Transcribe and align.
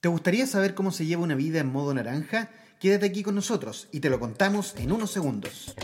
¿Te 0.00 0.08
gustaría 0.08 0.46
saber 0.46 0.74
cómo 0.74 0.92
se 0.92 1.04
lleva 1.04 1.22
una 1.22 1.34
vida 1.34 1.60
en 1.60 1.70
modo 1.70 1.92
naranja? 1.92 2.48
Quédate 2.78 3.04
aquí 3.04 3.22
con 3.22 3.34
nosotros 3.34 3.86
y 3.92 4.00
te 4.00 4.08
lo 4.08 4.18
contamos 4.18 4.74
en 4.78 4.92
unos 4.92 5.10
segundos. 5.10 5.74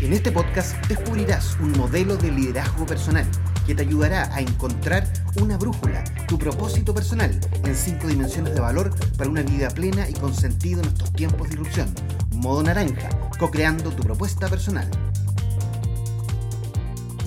En 0.00 0.14
este 0.14 0.32
podcast 0.32 0.74
descubrirás 0.86 1.58
un 1.60 1.72
modelo 1.72 2.16
de 2.16 2.32
liderazgo 2.32 2.86
personal 2.86 3.26
que 3.66 3.74
te 3.74 3.82
ayudará 3.82 4.34
a 4.34 4.40
encontrar 4.40 5.06
una 5.42 5.58
brújula, 5.58 6.02
tu 6.26 6.38
propósito 6.38 6.94
personal 6.94 7.38
en 7.64 7.76
cinco 7.76 8.08
dimensiones 8.08 8.54
de 8.54 8.60
valor 8.60 8.94
para 9.18 9.28
una 9.28 9.42
vida 9.42 9.68
plena 9.68 10.08
y 10.08 10.14
con 10.14 10.34
sentido 10.34 10.80
en 10.80 10.88
estos 10.88 11.12
tiempos 11.12 11.50
de 11.50 11.56
irrupción. 11.56 11.94
Modo 12.36 12.62
naranja, 12.62 13.10
co-creando 13.38 13.90
tu 13.90 14.02
propuesta 14.02 14.48
personal. 14.48 14.90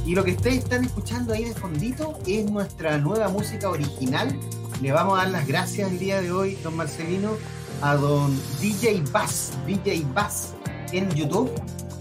Y 0.05 0.15
lo 0.15 0.23
que 0.23 0.31
ustedes 0.31 0.57
están 0.57 0.83
escuchando 0.83 1.33
ahí 1.33 1.45
de 1.45 1.53
fondito 1.53 2.19
es 2.27 2.49
nuestra 2.49 2.97
nueva 2.97 3.29
música 3.29 3.69
original. 3.69 4.37
Le 4.81 4.91
vamos 4.91 5.17
a 5.17 5.23
dar 5.23 5.31
las 5.31 5.47
gracias 5.47 5.89
el 5.89 5.97
día 5.97 6.21
de 6.21 6.31
hoy, 6.31 6.55
don 6.61 6.75
Marcelino, 6.75 7.31
a 7.81 7.95
don 7.95 8.37
DJ 8.59 9.01
Bass, 9.11 9.53
DJ 9.65 10.05
Bass 10.13 10.55
en 10.91 11.09
YouTube. 11.11 11.49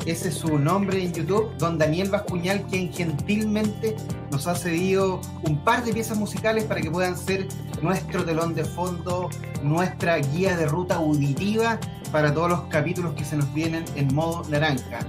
Ese 0.05 0.31
es 0.31 0.35
su 0.35 0.59
nombre 0.59 1.01
en 1.01 1.13
YouTube, 1.13 1.57
don 1.59 1.79
Daniel 1.79 2.11
Bascuñal, 2.11 2.63
quien 2.63 2.93
gentilmente 2.93 3.95
nos 4.33 4.49
ha 4.49 4.57
cedido 4.57 5.21
un 5.45 5.63
par 5.63 5.85
de 5.85 5.93
piezas 5.93 6.19
musicales 6.19 6.65
para 6.65 6.81
que 6.81 6.91
puedan 6.91 7.17
ser 7.17 7.47
nuestro 7.83 8.25
telón 8.25 8.53
de 8.57 8.65
fondo, 8.65 9.31
nuestra 9.63 10.17
guía 10.17 10.57
de 10.57 10.67
ruta 10.67 10.97
auditiva 10.97 11.79
para 12.11 12.35
todos 12.35 12.51
los 12.51 12.63
capítulos 12.63 13.15
que 13.15 13.25
se 13.25 13.37
nos 13.37 13.53
vienen 13.55 13.85
en 13.95 14.13
modo 14.13 14.43
naranja. 14.49 15.07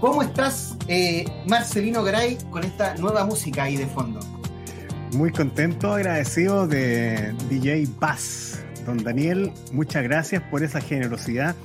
¿Cómo 0.00 0.22
estás, 0.22 0.76
eh, 0.88 1.24
Marcelino 1.48 2.04
Garay, 2.04 2.36
con 2.50 2.64
esta 2.64 2.94
nueva 2.96 3.24
música 3.24 3.62
ahí 3.62 3.78
de 3.78 3.86
fondo? 3.86 4.20
Muy 5.14 5.32
contento, 5.32 5.94
agradecido 5.94 6.66
de 6.68 7.34
DJ 7.48 7.88
Paz. 7.98 8.62
Don 8.84 9.02
Daniel, 9.02 9.52
muchas 9.72 10.02
gracias 10.02 10.42
por 10.50 10.62
esa 10.62 10.82
generosidad. 10.82 11.56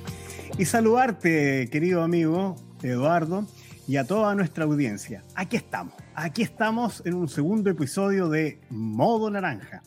Y 0.56 0.64
saludarte, 0.64 1.68
querido 1.70 2.02
amigo 2.02 2.56
Eduardo, 2.82 3.46
y 3.86 3.98
a 3.98 4.04
toda 4.04 4.34
nuestra 4.34 4.64
audiencia. 4.64 5.22
Aquí 5.34 5.56
estamos, 5.56 5.92
aquí 6.14 6.40
estamos 6.40 7.02
en 7.04 7.12
un 7.12 7.28
segundo 7.28 7.68
episodio 7.68 8.30
de 8.30 8.60
Modo 8.70 9.30
Naranja. 9.30 9.82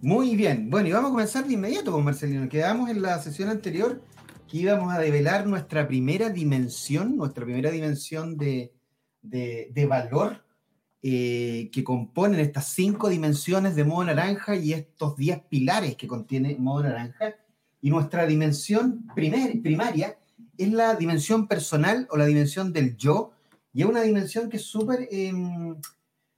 Muy 0.00 0.34
bien, 0.34 0.70
bueno, 0.70 0.88
y 0.88 0.92
vamos 0.92 1.10
a 1.10 1.12
comenzar 1.12 1.46
de 1.46 1.52
inmediato 1.52 1.92
con 1.92 2.04
Marcelino. 2.04 2.48
Quedamos 2.48 2.88
en 2.88 3.02
la 3.02 3.18
sesión 3.18 3.50
anterior 3.50 4.00
que 4.50 4.58
íbamos 4.58 4.92
a 4.92 4.98
develar 4.98 5.46
nuestra 5.46 5.86
primera 5.86 6.28
dimensión, 6.28 7.16
nuestra 7.16 7.44
primera 7.44 7.70
dimensión 7.70 8.36
de, 8.36 8.72
valor 9.88 10.44
eh, 11.02 11.70
que 11.72 11.84
componen 11.84 12.40
estas 12.40 12.66
cinco 12.66 13.08
dimensiones 13.08 13.76
de 13.76 13.84
modo 13.84 14.06
naranja 14.06 14.56
y 14.56 14.72
estos 14.72 15.16
diez 15.16 15.40
pilares 15.48 15.94
que 15.94 16.08
contiene 16.08 16.56
modo 16.58 16.82
naranja. 16.82 17.36
Y 17.80 17.90
nuestra 17.90 18.26
dimensión 18.26 19.06
primer, 19.14 19.62
primaria 19.62 20.18
es 20.58 20.72
la 20.72 20.96
dimensión 20.96 21.46
personal 21.46 22.08
o 22.10 22.16
la 22.16 22.26
dimensión 22.26 22.72
del 22.72 22.96
yo, 22.96 23.30
y 23.72 23.82
es 23.82 23.88
una 23.88 24.02
dimensión 24.02 24.50
que 24.50 24.56
es 24.56 24.64
súper 24.64 25.08
em, 25.12 25.76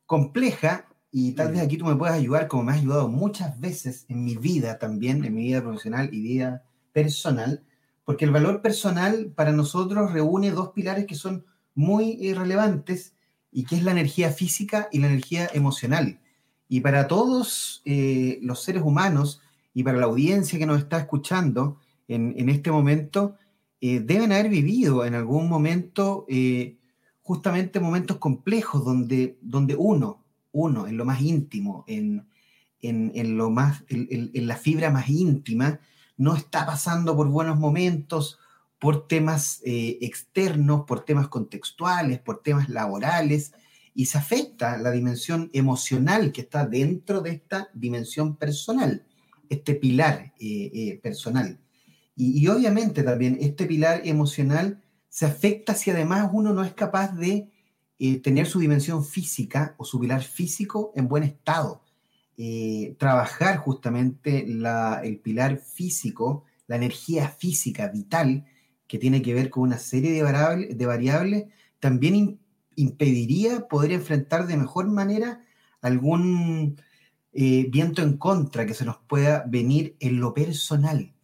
compleja 0.05 0.87
y 1.11 1.33
tal 1.33 1.53
vez 1.53 1.63
aquí 1.63 1.79
tú 1.79 1.87
me 1.87 1.97
puedas 1.97 2.15
ayudar, 2.15 2.47
como 2.47 2.65
me 2.65 2.73
has 2.73 2.79
ayudado 2.79 3.09
muchas 3.09 3.59
veces 3.59 4.05
en 4.09 4.23
mi 4.23 4.37
vida 4.37 4.79
también, 4.79 5.25
en 5.25 5.35
mi 5.35 5.45
vida 5.45 5.63
profesional 5.63 6.11
y 6.13 6.21
vida 6.21 6.65
personal, 6.93 7.65
porque 8.05 8.25
el 8.25 8.31
valor 8.31 8.63
personal 8.63 9.33
para 9.35 9.53
nosotros 9.53 10.13
reúne 10.13 10.51
dos 10.51 10.71
pilares 10.71 11.07
que 11.07 11.15
son 11.15 11.45
muy 11.75 12.19
eh, 12.27 12.35
relevantes 12.35 13.15
y 13.51 13.65
que 13.65 13.77
es 13.77 13.85
la 13.85 13.93
energía 13.93 14.31
física 14.31 14.89
y 14.91 14.99
la 14.99 15.09
energía 15.09 15.49
emocional. 15.53 16.21
Y 16.69 16.81
para 16.81 17.07
todos 17.07 17.83
eh, 17.85 18.39
los 18.43 18.63
seres 18.63 18.83
humanos 18.83 19.41
y 19.75 19.85
para 19.85 19.99
la 19.99 20.07
audiencia 20.07 20.59
que 20.59 20.67
nos 20.67 20.79
está 20.79 20.99
escuchando 20.99 21.79
en, 22.09 22.49
este 22.51 22.71
momento, 22.71 23.37
eh, 23.81 24.01
deben 24.01 24.33
haber 24.33 24.51
vivido 24.51 25.07
en 25.07 25.15
algún 25.15 25.49
momento 25.49 26.27
justamente 27.23 27.81
momentos 27.81 28.19
complejos 28.19 28.85
donde, 28.85 29.39
donde 29.41 29.77
uno, 29.77 30.23
uno, 30.51 30.87
en 30.87 30.99
lo 30.99 31.07
más 31.07 31.23
íntimo, 31.23 31.85
en, 31.87 32.27
en, 32.83 33.37
lo 33.39 33.49
más, 33.49 33.83
en 33.89 34.47
la 34.47 34.57
fibra 34.57 34.91
más 34.91 35.09
íntima, 35.09 35.81
no 36.23 36.37
está 36.37 36.65
pasando 36.65 37.17
por 37.17 37.29
buenos 37.29 37.59
momentos, 37.59 38.39
por 38.79 39.09
temas 39.09 39.61
eh, 39.65 39.99
externos, 40.03 40.85
por 40.87 41.05
temas 41.05 41.27
contextuales, 41.27 42.21
por 42.21 42.43
temas 42.43 42.69
laborales, 42.69 43.53
y 43.93 44.07
se 44.07 44.19
afecta 44.19 44.77
la 44.77 44.93
dimensión 44.93 45.51
emocional 45.53 46.31
que 46.31 46.43
está 46.43 46.65
dentro 46.65 47.23
de 47.23 47.31
esta 47.31 47.71
dimensión 47.75 48.37
personal, 48.37 49.05
este 49.49 49.75
pilar 49.75 50.33
eh, 50.39 50.71
eh, 50.73 51.01
personal. 51.03 51.59
Y, 52.15 52.41
y, 52.41 52.47
obviamente 52.47 53.03
también 53.03 53.39
este 53.41 53.67
pilar 53.67 54.03
emocional 54.05 54.81
se 55.09 55.27
afecta 55.27 55.75
si 55.75 55.91
además 55.91 56.31
uno 56.33 56.53
no 56.53 56.63
es 56.63 56.73
capaz 56.73 57.17
de 57.17 57.51
tener 58.23 58.47
su 58.47 58.59
dimensión 58.59 59.05
física 59.05 59.77
o 59.79 59.85
su 59.85 60.01
pilar 60.01 60.23
físico 60.23 60.93
en 60.97 61.07
buen 61.07 61.23
estado. 61.23 61.82
Eh, 62.39 62.97
trabajar 62.99 63.59
justamente 63.59 64.47
el 64.47 65.21
pilar 65.23 65.59
físico, 65.59 66.45
la 66.67 66.77
energía 66.77 67.29
física 67.29 67.89
vital, 67.89 68.47
que 68.87 68.99
tiene 68.99 69.23
que 69.23 69.35
ver 69.35 69.51
con 69.51 69.65
una 69.65 69.79
serie 69.79 70.13
de, 70.13 70.87
variables, 70.87 71.47
también 71.79 72.41
impediría 72.77 73.69
poder 73.69 73.93
enfrentar 73.93 74.47
de 74.47 74.57
mejor 74.57 74.89
manera 74.89 75.43
algún 75.81 76.81
eh, 77.33 77.67
viento 77.71 78.03
en 78.03 78.17
contra 78.17 78.67
que 78.67 78.75
se 78.75 78.85
nos 78.85 78.99
pueda 78.99 79.45
venir 79.47 79.97
en 80.01 80.21
lo 80.21 80.35
personal. 80.35 81.15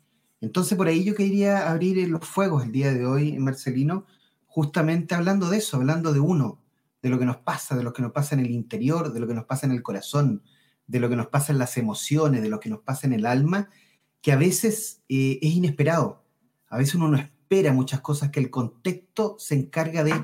Entonces, 0.41 0.77
por 0.77 0.89
ahí 0.89 1.05
yo 1.05 1.15
quería 1.15 1.71
abrir 1.71 2.09
los 2.09 2.27
fuegos 2.27 2.65
el 2.65 2.73
día 2.73 2.93
de 2.93 3.07
hoy, 3.07 3.39
Marcelino, 3.39 4.07
justamente 4.47 5.15
hablando 5.15 5.51
de 5.51 5.59
eso, 5.59 5.77
hablando 5.77 6.13
de 6.13 6.21
uno, 6.21 6.61
de 7.03 7.09
lo 7.09 7.19
que 7.19 7.25
nos 7.25 7.39
pasa, 7.39 7.77
de 7.77 7.83
lo 7.83 7.93
que 7.93 8.03
nos 8.03 8.13
pasa 8.13 8.35
en 8.35 8.41
el 8.41 8.51
interior, 8.51 9.13
de 9.13 9.21
lo 9.21 9.27
que 9.27 9.35
nos 9.35 9.45
pasa 9.45 9.67
en 9.67 9.73
el 9.73 9.83
corazón, 9.83 10.43
de 10.88 10.99
lo 10.99 11.09
que 11.09 11.16
nos 11.16 11.28
pasa 11.28 11.53
en 11.53 11.59
las 11.59 11.76
emociones, 11.76 12.43
de 12.43 12.49
lo 12.49 12.59
que 12.59 12.71
nos 12.71 12.81
pasa 12.81 13.06
en 13.06 13.12
el 13.12 13.26
alma, 13.26 13.69
que 14.21 14.32
a 14.32 14.37
veces 14.37 15.03
eh, 15.09 15.38
es 15.41 15.54
inesperado. 15.54 16.25
A 16.69 16.78
veces 16.78 16.97
uno 16.97 17.09
no 17.09 17.16
espera 17.16 17.72
muchas 17.72 18.00
cosas 18.00 18.31
que 18.31 18.41
el 18.41 18.50
contexto 18.50 19.37
se 19.38 19.54
encarga 19.54 20.03
de 20.03 20.15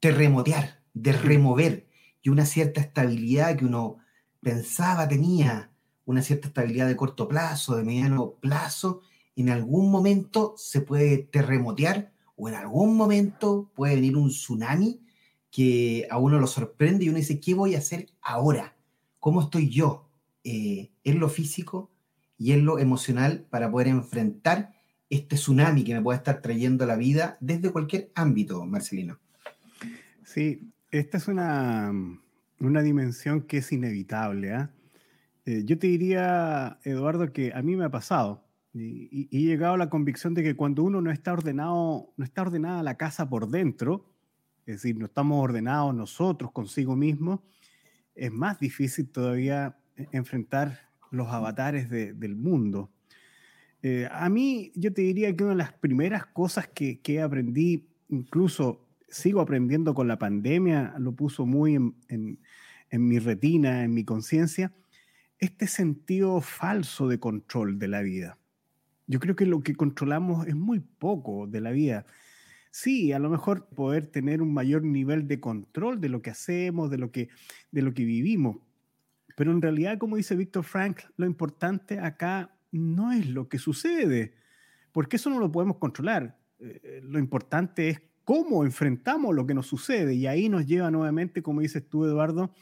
terremotear, 0.00 0.82
de 0.94 1.12
remover, 1.12 1.86
y 2.22 2.30
una 2.30 2.44
cierta 2.44 2.80
estabilidad 2.80 3.56
que 3.56 3.64
uno 3.64 3.98
pensaba 4.40 5.08
tenía, 5.08 5.70
una 6.04 6.22
cierta 6.22 6.48
estabilidad 6.48 6.88
de 6.88 6.96
corto 6.96 7.28
plazo, 7.28 7.76
de 7.76 7.84
mediano 7.84 8.32
plazo, 8.40 9.02
en 9.36 9.48
algún 9.48 9.90
momento 9.90 10.54
se 10.56 10.80
puede 10.80 11.18
terremotear 11.18 12.12
o 12.36 12.48
en 12.48 12.54
algún 12.54 12.96
momento 12.96 13.70
puede 13.74 13.94
venir 13.94 14.16
un 14.16 14.28
tsunami 14.28 15.00
que 15.50 16.06
a 16.10 16.18
uno 16.18 16.38
lo 16.38 16.46
sorprende 16.46 17.04
y 17.04 17.08
uno 17.08 17.18
dice, 17.18 17.40
¿qué 17.40 17.54
voy 17.54 17.74
a 17.74 17.78
hacer 17.78 18.10
ahora? 18.20 18.76
Cómo 19.20 19.42
estoy 19.42 19.68
yo 19.68 20.08
eh, 20.42 20.90
en 21.04 21.20
lo 21.20 21.28
físico 21.28 21.90
y 22.36 22.52
en 22.52 22.64
lo 22.64 22.78
emocional 22.78 23.46
para 23.50 23.70
poder 23.70 23.88
enfrentar 23.88 24.72
este 25.10 25.36
tsunami 25.36 25.84
que 25.84 25.94
me 25.94 26.02
puede 26.02 26.16
estar 26.18 26.40
trayendo 26.40 26.86
la 26.86 26.96
vida 26.96 27.36
desde 27.40 27.70
cualquier 27.70 28.10
ámbito, 28.14 28.64
Marcelino. 28.64 29.18
Sí, 30.24 30.72
esta 30.90 31.18
es 31.18 31.28
una, 31.28 31.92
una 32.60 32.82
dimensión 32.82 33.42
que 33.42 33.58
es 33.58 33.70
inevitable. 33.72 34.52
¿ah? 34.52 34.70
Eh, 35.44 35.62
yo 35.64 35.78
te 35.78 35.88
diría, 35.88 36.78
Eduardo, 36.84 37.32
que 37.32 37.52
a 37.52 37.62
mí 37.62 37.76
me 37.76 37.84
ha 37.84 37.90
pasado 37.90 38.44
y, 38.72 39.28
he 39.32 39.42
llegado 39.42 39.74
a 39.74 39.78
la 39.78 39.90
convicción 39.90 40.34
de 40.34 40.42
que 40.42 40.54
cuando 40.54 40.84
uno 40.84 41.00
no 41.00 41.10
está 41.10 41.32
ordenado, 41.32 42.12
no 42.16 42.24
está 42.24 42.42
ordenada 42.42 42.82
la 42.82 42.96
casa 42.96 43.28
por 43.28 43.48
dentro, 43.48 44.06
es 44.66 44.76
decir, 44.76 44.96
no 44.96 45.06
estamos 45.06 45.42
ordenados 45.42 45.94
nosotros 45.94 46.52
consigo 46.52 46.94
mismos, 46.94 47.40
es 48.14 48.32
más 48.32 48.58
difícil 48.58 49.08
todavía 49.08 49.76
e-, 49.96 50.08
enfrentar 50.12 50.88
los 51.10 51.28
avatares 51.28 51.90
del 51.90 52.36
mundo. 52.36 52.90
Eh, 53.82 54.08
a 54.10 54.28
mí, 54.28 54.70
yo 54.74 54.92
te 54.92 55.02
diría 55.02 55.34
que 55.34 55.42
una 55.42 55.54
de 55.54 55.58
las 55.58 55.72
primeras 55.72 56.26
cosas 56.26 56.68
que, 56.68 57.00
que 57.00 57.20
aprendí, 57.20 57.88
incluso 58.08 58.86
sigo 59.08 59.40
aprendiendo 59.40 59.94
con 59.94 60.06
la 60.06 60.18
pandemia, 60.18 60.94
lo 60.98 61.12
puso 61.12 61.46
muy 61.46 61.74
en, 61.74 61.94
en 62.90 63.08
mi 63.08 63.18
retina, 63.18 63.82
en 63.82 63.94
mi 63.94 64.04
conciencia, 64.04 64.72
este 65.38 65.66
sentido 65.66 66.40
falso 66.40 67.08
de 67.08 67.18
control 67.18 67.78
de 67.78 67.88
la 67.88 68.02
vida. 68.02 68.38
Yo 69.06 69.18
creo 69.18 69.34
que 69.34 69.46
lo 69.46 69.62
que 69.62 69.74
controlamos 69.74 70.46
es 70.46 70.54
muy 70.54 70.80
poco 70.80 71.46
de 71.46 71.60
la 71.60 71.70
vida 71.70 72.06
sí, 72.70 73.12
a 73.12 73.18
lo 73.18 73.30
mejor 73.30 73.68
poder 73.68 74.06
tener 74.06 74.42
un 74.42 74.52
mayor 74.52 74.82
nivel 74.82 75.28
de 75.28 75.40
control 75.40 76.00
de 76.00 76.08
lo 76.08 76.22
que 76.22 76.30
hacemos, 76.30 76.90
de 76.90 76.98
lo 76.98 77.10
que, 77.10 77.28
de 77.70 77.82
lo 77.82 77.92
que 77.94 78.04
vivimos. 78.04 78.58
Pero 79.36 79.52
en 79.52 79.62
realidad, 79.62 79.98
como 79.98 80.16
dice 80.16 80.36
Víctor 80.36 80.64
Frank, 80.64 81.00
lo 81.16 81.26
importante 81.26 81.98
acá 81.98 82.54
no 82.72 83.12
es 83.12 83.28
lo 83.28 83.48
que 83.48 83.58
sucede, 83.58 84.34
porque 84.92 85.16
eso 85.16 85.30
no 85.30 85.38
lo 85.38 85.50
podemos 85.50 85.78
controlar. 85.78 86.38
Eh, 86.58 87.00
lo 87.02 87.18
importante 87.18 87.88
es 87.88 88.02
cómo 88.24 88.64
enfrentamos 88.64 89.34
lo 89.34 89.46
que 89.46 89.54
nos 89.54 89.66
sucede. 89.66 90.14
Y 90.14 90.26
ahí 90.26 90.48
nos 90.48 90.66
lleva 90.66 90.90
nuevamente, 90.90 91.42
como 91.42 91.60
dices 91.60 91.88
tú, 91.88 92.04
Eduardo, 92.04 92.54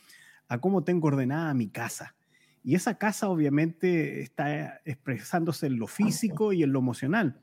a 0.49 0.61
cómo 0.61 0.85
tengo 0.85 1.09
ordenada 1.09 1.53
mi 1.55 1.69
casa. 1.69 2.15
Y 2.65 2.75
esa 2.75 2.99
casa 2.99 3.29
obviamente 3.29 4.21
está 4.21 4.81
expresándose 4.85 5.67
en 5.67 5.79
lo 5.79 5.87
físico 5.87 6.53
y 6.53 6.63
en 6.63 6.73
lo 6.73 6.79
emocional. 6.81 7.41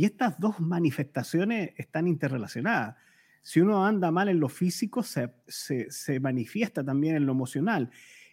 Y 0.00 0.06
estas 0.06 0.40
dos 0.40 0.58
manifestaciones 0.60 1.72
están 1.76 2.08
interrelacionadas. 2.08 2.96
Si 3.42 3.60
uno 3.60 3.84
anda 3.84 4.10
mal 4.10 4.30
en 4.30 4.40
lo 4.40 4.48
físico, 4.48 5.02
se, 5.02 5.30
se, 5.46 6.20
manifiesta 6.20 6.82
también 6.82 7.16
en 7.16 7.26
lo 7.26 7.32
emocional. 7.32 7.90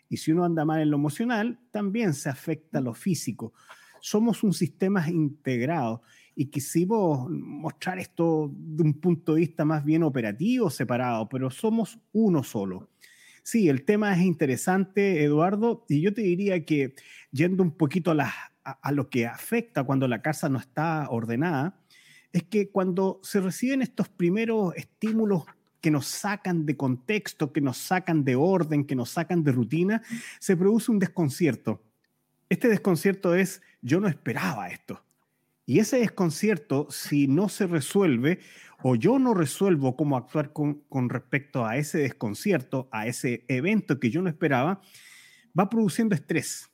Y 0.08 0.16
si 0.16 0.32
uno 0.32 0.46
anda 0.46 0.64
mal 0.64 0.80
en 0.80 0.90
lo 0.90 0.96
emocional, 0.96 1.60
también 1.70 2.14
se 2.14 2.30
afecta 2.30 2.80
lo 2.80 2.94
físico. 2.94 3.52
Somos 4.00 4.44
un 4.44 4.54
sistema 4.54 5.10
integrado 5.10 6.04
y 6.36 6.46
quisimos 6.46 7.30
mostrar 7.30 8.00
esto 8.00 8.50
de 8.50 8.84
un 8.84 8.94
punto 8.94 9.34
de 9.34 9.42
vista 9.42 9.66
más 9.66 9.84
bien 9.84 10.04
operativo, 10.04 10.70
separado, 10.70 11.28
pero 11.28 11.50
somos 11.50 12.00
uno 12.14 12.44
solo. 12.44 12.88
Sí, 13.44 13.68
el 13.68 13.84
tema 13.84 14.14
es 14.14 14.22
interesante, 14.22 15.22
Eduardo, 15.22 15.86
y 15.90 16.00
yo 16.00 16.14
te 16.14 16.22
diría 16.22 16.64
que 16.64 16.96
yendo 17.32 17.62
un 17.62 17.72
poquito 17.72 18.12
a, 18.12 18.34
a, 18.82 18.92
lo 18.92 19.10
que 19.10 19.26
afecta 19.26 19.84
cuando 19.84 20.08
la 20.08 20.22
casa 20.22 20.50
no 20.50 20.60
está 20.60 21.08
ordenada, 21.10 21.80
es 22.34 22.44
que 22.44 22.70
cuando 22.70 23.20
se 23.24 23.40
reciben 23.40 23.82
estos 23.82 24.10
primeros 24.10 24.76
estímulos 24.76 25.44
que 25.82 25.92
nos 25.92 26.08
sacan 26.08 26.66
de 26.66 26.76
contexto, 26.76 27.54
que 27.54 27.62
nos 27.62 27.78
sacan 27.78 28.24
de 28.24 28.36
orden, 28.36 28.86
que 28.86 28.96
nos 28.96 29.12
sacan 29.12 29.44
de 29.44 29.52
rutina, 29.52 30.02
se 30.40 30.58
produce 30.58 30.92
un 30.92 31.00
desconcierto. 31.00 31.82
Este 32.50 32.68
desconcierto 32.68 33.36
es, 33.36 33.62
yo 33.82 34.00
no 34.00 34.08
esperaba 34.08 34.70
esto. 34.70 35.04
Y 35.66 35.80
ese 35.80 36.00
desconcierto, 36.00 36.88
si 36.90 37.28
no 37.28 37.50
se 37.50 37.68
resuelve, 37.68 38.40
o 38.84 38.96
yo 38.96 39.20
no 39.20 39.34
resuelvo 39.34 39.96
cómo 39.98 40.16
actuar 40.16 40.54
con, 40.54 41.10
respecto 41.10 41.66
a 41.66 41.78
ese 41.78 42.00
desconcierto, 42.00 42.88
a 42.92 43.08
ese 43.08 43.44
evento 43.48 44.00
que 44.00 44.10
yo 44.10 44.22
no 44.22 44.30
esperaba, 44.30 44.82
va 45.58 45.70
produciendo 45.70 46.16
estrés. 46.16 46.70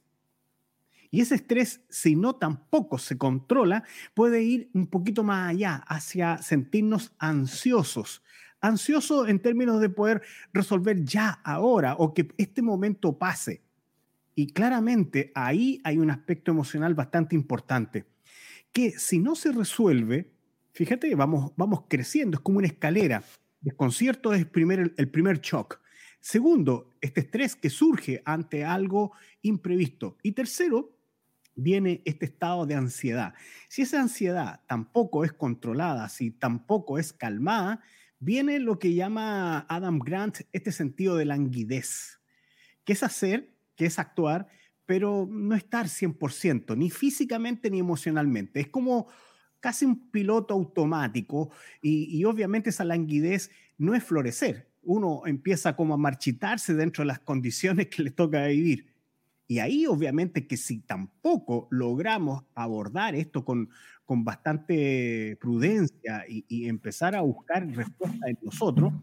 Y 1.14 1.22
ese 1.22 1.36
estrés, 1.36 1.82
si 1.90 2.16
no 2.16 2.38
tampoco 2.38 2.98
se 2.98 3.20
controla, 3.20 3.84
puede 4.16 4.42
ir 4.42 4.72
un 4.74 4.88
poquito 4.88 5.24
más 5.24 5.52
allá, 5.52 5.76
hacia 5.88 6.40
sentirnos 6.40 7.14
ansiosos. 7.20 8.24
Ansiosos 8.62 9.30
en 9.30 9.40
términos 9.40 9.80
de 9.80 9.90
poder 9.90 10.24
resolver 10.54 11.06
ya, 11.06 11.30
ahora, 11.44 11.94
o 12.00 12.16
que 12.16 12.30
este 12.38 12.64
momento 12.64 13.20
pase. 13.20 13.62
Y 14.34 14.54
claramente 14.54 15.32
ahí 15.36 15.80
hay 15.84 16.00
un 16.00 16.10
aspecto 16.10 16.50
emocional 16.50 16.96
bastante 16.96 17.36
importante, 17.36 18.06
que 18.72 18.98
si 18.98 19.20
no 19.20 19.36
se 19.36 19.52
resuelve, 19.52 20.32
fíjate, 20.72 21.14
vamos, 21.14 21.52
vamos 21.56 21.84
creciendo, 21.88 22.38
es 22.38 22.42
como 22.42 22.58
una 22.58 22.66
escalera. 22.66 23.24
Desconcierto 23.62 24.34
es 24.34 24.48
primer, 24.48 24.96
el 24.98 25.10
primer 25.10 25.42
shock. 25.42 25.80
Segundo, 26.20 26.90
este 27.02 27.20
estrés 27.20 27.56
que 27.56 27.70
surge 27.70 28.24
ante 28.26 28.66
algo 28.66 29.12
imprevisto. 29.44 30.18
Y 30.24 30.32
tercero, 30.32 30.94
viene 31.56 32.02
este 32.06 32.26
estado 32.26 32.66
de 32.66 32.76
ansiedad. 32.76 33.34
Si 33.70 33.82
esa 33.82 34.02
ansiedad 34.02 34.62
tampoco 34.68 35.24
es 35.24 35.34
controlada, 35.34 36.10
si 36.10 36.32
tampoco 36.32 36.98
es 36.98 37.14
calmada, 37.14 37.82
viene 38.20 38.60
lo 38.60 38.80
que 38.80 38.94
llama 38.94 39.66
Adam 39.70 40.00
Grant 40.00 40.42
este 40.52 40.72
sentido 40.72 41.16
de 41.16 41.26
languidez, 41.26 42.22
que 42.86 42.94
es 42.94 43.04
hacer, 43.04 43.54
que 43.76 43.86
es 43.86 44.00
actuar, 44.00 44.48
pero 44.86 45.28
no 45.30 45.56
estar 45.56 45.88
100%, 45.88 46.78
ni 46.78 46.90
físicamente 46.90 47.70
ni 47.70 47.80
emocionalmente. 47.80 48.60
Es 48.60 48.68
como 48.68 49.08
casi 49.60 49.86
un 49.86 50.12
piloto 50.12 50.54
automático 50.54 51.52
y, 51.82 52.24
obviamente 52.26 52.70
esa 52.70 52.84
languidez 52.84 53.50
no 53.78 53.96
es 53.96 54.04
florecer. 54.04 54.70
Uno 54.82 55.22
empieza 55.26 55.76
como 55.78 55.94
a 55.94 55.98
marchitarse 55.98 56.74
dentro 56.74 57.04
de 57.04 57.08
las 57.08 57.20
condiciones 57.20 57.88
que 57.88 58.04
le 58.04 58.12
toca 58.12 58.46
vivir. 58.48 58.93
Y 59.48 59.60
ahí 59.60 59.86
obviamente 59.86 60.48
que 60.48 60.58
si 60.58 60.80
tampoco 60.80 61.68
logramos 61.70 62.44
abordar 62.56 63.16
esto 63.16 63.44
con, 63.44 63.70
con 64.06 64.24
bastante 64.24 65.38
prudencia 65.40 66.26
y, 66.28 66.68
empezar 66.68 67.16
a 67.16 67.22
buscar 67.22 67.68
respuesta 67.68 68.30
en 68.30 68.38
nosotros, 68.42 68.94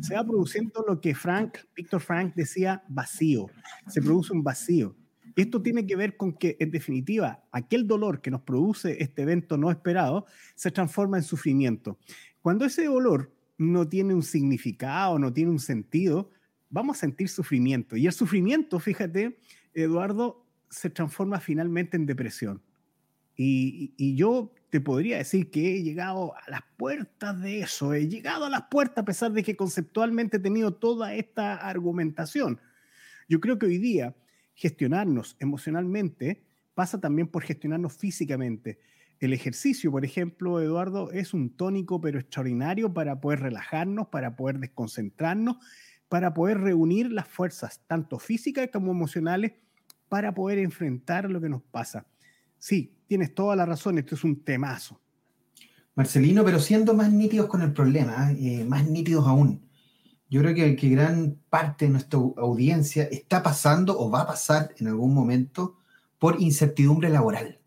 se 0.00 0.14
va 0.14 0.24
produciendo 0.24 0.84
lo 0.86 1.00
que 1.00 1.14
Frank, 1.14 1.58
Víctor 1.74 2.00
Frank 2.00 2.34
decía, 2.34 2.82
vacío. 2.88 3.46
Se 3.88 4.00
produce 4.00 4.32
un 4.32 4.42
vacío. 4.42 4.96
Esto 5.36 5.62
tiene 5.62 5.86
que 5.86 5.96
ver 5.96 6.16
con 6.16 6.32
que, 6.32 6.56
en 6.60 6.70
definitiva, 6.70 7.44
aquel 7.52 7.86
dolor 7.86 8.20
que 8.20 8.30
nos 8.30 8.42
produce 8.42 9.02
este 9.02 9.22
evento 9.22 9.56
no 9.56 9.70
esperado 9.70 10.26
se 10.54 10.70
transforma 10.70 11.16
en 11.16 11.22
sufrimiento. 11.22 11.98
Cuando 12.42 12.64
ese 12.64 12.84
dolor 12.84 13.32
no 13.58 13.88
tiene 13.88 14.14
un 14.14 14.22
significado, 14.22 15.18
no 15.18 15.32
tiene 15.32 15.50
un 15.50 15.60
sentido, 15.60 16.30
vamos 16.68 16.96
a 16.96 17.00
sentir 17.00 17.28
sufrimiento. 17.28 17.96
Y 17.96 18.06
el 18.06 18.12
sufrimiento, 18.12 18.78
fíjate, 18.78 19.38
Eduardo, 19.74 20.46
se 20.68 20.90
transforma 20.90 21.40
finalmente 21.40 21.96
en 21.96 22.06
depresión. 22.06 22.62
Y, 23.36 24.14
yo 24.16 24.52
te 24.68 24.80
podría 24.80 25.16
decir 25.16 25.50
que 25.50 25.74
he 25.74 25.82
llegado 25.82 26.34
a 26.36 26.50
las 26.50 26.60
puertas 26.76 27.40
de 27.40 27.60
eso, 27.60 27.94
he 27.94 28.06
llegado 28.06 28.44
a 28.44 28.50
las 28.50 28.64
puertas 28.70 28.98
a 29.02 29.04
pesar 29.04 29.32
de 29.32 29.42
que 29.42 29.56
conceptualmente 29.56 30.36
he 30.36 30.40
tenido 30.40 30.74
toda 30.74 31.14
esta 31.14 31.54
argumentación. 31.54 32.60
Yo 33.28 33.40
creo 33.40 33.58
que 33.58 33.66
hoy 33.66 33.78
día 33.78 34.14
gestionarnos 34.54 35.36
emocionalmente 35.40 36.44
pasa 36.74 37.00
también 37.00 37.28
por 37.28 37.42
gestionarnos 37.42 37.94
físicamente. 37.94 38.78
El 39.20 39.32
ejercicio, 39.32 39.90
por 39.90 40.04
ejemplo, 40.04 40.60
Eduardo, 40.60 41.10
es 41.10 41.32
un 41.32 41.50
tónico 41.56 42.00
pero 42.00 42.18
extraordinario 42.18 42.92
para 42.92 43.20
poder 43.20 43.40
relajarnos, 43.40 44.08
para 44.08 44.36
poder 44.36 44.58
desconcentrarnos, 44.58 45.56
para 46.10 46.34
poder 46.34 46.60
reunir 46.60 47.10
las 47.10 47.26
fuerzas, 47.26 47.80
tanto 47.86 48.18
físicas 48.18 48.68
como 48.70 48.90
emocionales, 48.90 49.52
para 50.10 50.34
poder 50.34 50.58
enfrentar 50.58 51.30
lo 51.30 51.40
que 51.40 51.48
nos 51.48 51.62
pasa. 51.62 52.04
Sí, 52.58 52.92
tienes 53.06 53.34
toda 53.34 53.56
la 53.56 53.64
razón, 53.64 53.96
esto 53.96 54.16
es 54.16 54.24
un 54.24 54.42
temazo. 54.44 55.00
Marcelino, 55.94 56.44
pero 56.44 56.58
siendo 56.58 56.92
más 56.92 57.10
nítidos 57.10 57.46
con 57.46 57.62
el 57.62 57.72
problema, 57.72 58.32
eh, 58.32 58.64
más 58.64 58.86
nítidos 58.86 59.26
aún 59.26 59.62
yo 60.30 60.40
creo 60.42 60.54
que, 60.54 60.88
gran 60.88 61.38
parte 61.50 61.86
de 61.86 61.90
nuestra 61.90 62.20
audiencia 62.36 63.02
está 63.04 63.42
pasando 63.42 63.98
o 63.98 64.10
va 64.10 64.22
a 64.22 64.26
pasar 64.28 64.72
en 64.78 64.86
algún 64.86 65.12
momento 65.12 65.78
por 66.20 66.40
incertidumbre 66.40 67.08
laboral. 67.08 67.58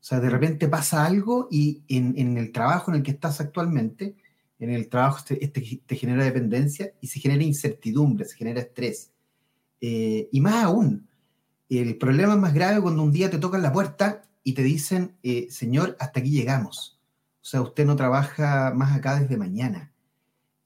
O 0.00 0.02
sea, 0.02 0.20
de 0.20 0.30
repente 0.30 0.68
pasa 0.68 1.04
algo 1.04 1.48
y 1.50 1.82
en 1.88 2.38
el 2.38 2.52
trabajo 2.52 2.92
en 2.92 2.98
el 2.98 3.02
que 3.02 3.10
estás 3.10 3.40
actualmente, 3.40 4.16
en 4.60 4.70
el 4.70 4.88
trabajo 4.88 5.18
este, 5.18 5.44
este 5.44 5.82
te 5.84 5.96
genera 5.96 6.22
dependencia 6.22 6.92
y 7.00 7.08
se 7.08 7.18
genera 7.18 7.42
incertidumbre, 7.42 8.24
se 8.24 8.36
genera 8.36 8.60
estrés. 8.60 9.12
Eh, 9.80 10.28
y 10.30 10.40
más 10.40 10.64
aún, 10.64 11.08
el 11.68 11.96
problema 11.98 12.34
es 12.34 12.38
más 12.38 12.54
grave 12.54 12.80
cuando 12.80 13.02
un 13.02 13.10
día 13.10 13.30
te 13.30 13.38
tocan 13.38 13.62
la 13.62 13.72
puerta 13.72 14.22
y 14.44 14.52
te 14.52 14.62
dicen, 14.62 15.16
eh, 15.22 15.48
señor, 15.50 15.96
hasta 15.98 16.20
aquí 16.20 16.30
llegamos. 16.30 17.00
O 17.42 17.44
sea, 17.44 17.62
usted 17.62 17.84
no 17.86 17.96
trabaja 17.96 18.72
más 18.74 18.96
acá 18.96 19.18
desde 19.18 19.36
mañana. 19.36 19.92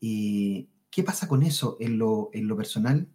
Y 0.00 0.68
¿Qué 0.94 1.02
pasa 1.02 1.26
con 1.26 1.42
eso 1.42 1.76
en 1.80 1.98
lo, 1.98 2.30
en 2.32 2.46
lo 2.46 2.56
personal? 2.56 3.08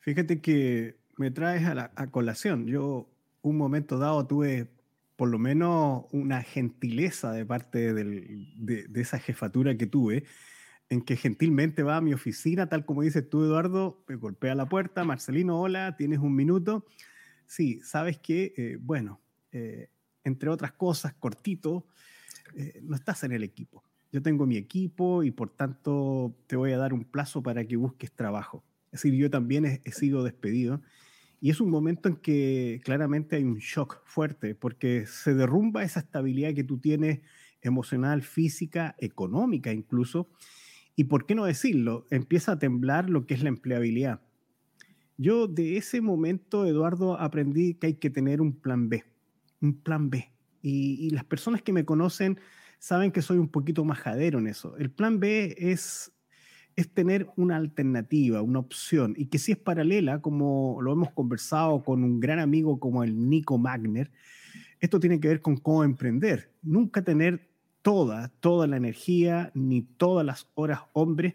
Fíjate 0.00 0.40
que 0.40 0.96
me 1.18 1.30
traes 1.30 1.66
a, 1.66 1.74
la, 1.74 1.90
colación. 2.10 2.66
Yo 2.66 3.06
un 3.42 3.58
momento 3.58 3.98
dado 3.98 4.26
tuve 4.26 4.70
por 5.16 5.28
lo 5.28 5.38
menos 5.38 6.04
una 6.12 6.42
gentileza 6.42 7.32
de 7.32 7.46
parte 7.46 7.92
de, 7.94 8.88
esa 8.94 9.18
jefatura 9.18 9.76
que 9.76 9.86
tuve, 9.86 10.24
en 10.88 11.02
que 11.02 11.16
gentilmente 11.16 11.82
va 11.82 11.96
a 11.96 12.00
mi 12.00 12.12
oficina, 12.12 12.68
tal 12.68 12.84
como 12.84 13.02
dices 13.02 13.28
tú, 13.28 13.44
Eduardo, 13.44 14.04
me 14.08 14.16
golpea 14.16 14.54
la 14.54 14.68
puerta, 14.68 15.04
Marcelino, 15.04 15.60
hola, 15.60 15.96
tienes 15.96 16.18
un 16.18 16.34
minuto. 16.34 16.84
Sí, 17.46 17.80
sabes 17.82 18.18
que, 18.18 18.52
eh, 18.56 18.78
bueno, 18.80 19.20
eh, 19.52 19.88
entre 20.24 20.50
otras 20.50 20.72
cosas, 20.72 21.14
cortito, 21.14 21.86
eh, 22.54 22.80
no 22.82 22.94
estás 22.94 23.24
en 23.24 23.32
el 23.32 23.42
equipo 23.42 23.82
yo 24.12 24.22
tengo 24.22 24.46
mi 24.46 24.58
equipo 24.58 25.22
y 25.22 25.30
por 25.30 25.48
tanto 25.48 26.36
te 26.46 26.54
voy 26.54 26.72
a 26.72 26.78
dar 26.78 26.92
un 26.92 27.04
plazo 27.04 27.42
para 27.42 27.64
que 27.64 27.76
busques 27.76 28.12
trabajo. 28.12 28.62
Es 28.92 29.02
decir, 29.02 29.14
yo 29.14 29.30
también 29.30 29.64
he, 29.64 29.92
sido 29.92 30.22
despedido 30.22 30.82
y 31.42 31.50
es 31.50 31.60
un 31.60 31.70
momento 31.70 32.08
en 32.08 32.14
que 32.14 32.80
claramente 32.84 33.34
hay 33.34 33.42
un 33.42 33.58
shock 33.58 34.00
fuerte 34.04 34.54
porque 34.54 35.06
se 35.06 35.34
derrumba 35.34 35.82
esa 35.82 35.98
estabilidad 35.98 36.54
que 36.54 36.62
tú 36.62 36.78
tienes 36.78 37.18
emocional, 37.62 38.22
física, 38.22 38.94
económica 39.00 39.72
incluso. 39.72 40.30
Y 40.94 41.04
por 41.04 41.26
qué 41.26 41.34
no 41.34 41.44
decirlo, 41.44 42.06
empieza 42.10 42.52
a 42.52 42.58
temblar 42.60 43.10
lo 43.10 43.26
que 43.26 43.34
es 43.34 43.42
la 43.42 43.48
empleabilidad. 43.48 44.20
Yo 45.18 45.48
de 45.48 45.78
ese 45.78 46.00
momento, 46.00 46.64
Eduardo, 46.64 47.18
aprendí 47.18 47.74
que 47.74 47.88
hay 47.88 47.94
que 47.94 48.10
tener 48.10 48.40
un 48.40 48.52
plan 48.52 48.88
B, 48.88 49.02
un 49.60 49.74
plan 49.82 50.10
B. 50.10 50.30
Y, 50.62 51.06
y 51.06 51.10
las 51.10 51.24
personas 51.24 51.60
que 51.60 51.72
me 51.72 51.84
conocen 51.84 52.38
saben 52.78 53.10
que 53.10 53.20
soy 53.20 53.38
un 53.38 53.48
poquito 53.48 53.84
majadero 53.84 54.38
en 54.38 54.46
eso. 54.46 54.76
El 54.76 54.92
plan 54.92 55.18
B 55.18 55.56
es, 55.58 56.11
es 56.76 56.88
tener 56.88 57.28
una 57.36 57.56
alternativa, 57.56 58.42
una 58.42 58.58
opción, 58.58 59.14
y 59.16 59.26
que 59.26 59.38
si 59.38 59.52
es 59.52 59.58
paralela, 59.58 60.20
como 60.20 60.78
lo 60.80 60.92
hemos 60.92 61.10
conversado 61.10 61.82
con 61.82 62.02
un 62.04 62.20
gran 62.20 62.38
amigo 62.38 62.80
como 62.80 63.04
el 63.04 63.28
Nico 63.28 63.58
Magner, 63.58 64.10
esto 64.80 64.98
tiene 64.98 65.20
que 65.20 65.28
ver 65.28 65.42
con 65.42 65.56
cómo 65.56 65.84
emprender. 65.84 66.50
Nunca 66.62 67.02
tener 67.02 67.48
toda, 67.82 68.28
toda 68.40 68.66
la 68.66 68.76
energía 68.76 69.50
ni 69.54 69.82
todas 69.82 70.24
las 70.24 70.48
horas 70.54 70.80
hombres 70.92 71.34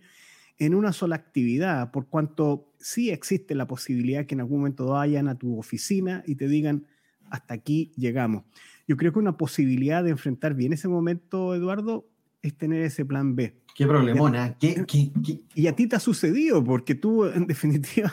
en 0.59 0.73
una 0.73 0.91
sola 0.91 1.15
actividad, 1.15 1.91
por 1.91 2.07
cuanto 2.07 2.73
sí 2.79 3.11
existe 3.11 3.53
la 3.53 3.67
posibilidad 3.67 4.25
que 4.25 4.35
en 4.35 4.41
algún 4.41 4.59
momento 4.59 4.87
vayan 4.87 5.27
a 5.27 5.35
tu 5.35 5.59
oficina 5.59 6.23
y 6.25 6.35
te 6.35 6.47
digan, 6.47 6.87
hasta 7.29 7.53
aquí 7.53 7.91
llegamos. 7.95 8.43
Yo 8.87 8.97
creo 8.97 9.13
que 9.13 9.19
una 9.19 9.37
posibilidad 9.37 10.03
de 10.03 10.11
enfrentar 10.11 10.55
bien 10.55 10.73
ese 10.73 10.87
momento, 10.87 11.53
Eduardo, 11.53 12.07
es 12.41 12.57
tener 12.57 12.81
ese 12.81 13.05
plan 13.05 13.35
B. 13.35 13.53
Qué 13.77 13.85
problemona. 13.85 14.57
¿Qué, 14.57 14.83
Y 15.53 15.67
a 15.67 15.75
ti 15.75 15.85
te 15.85 15.95
ha 15.95 15.99
sucedido, 15.99 16.63
porque 16.63 16.95
tú, 16.95 17.25
en 17.35 17.45
definitiva, 17.45 18.11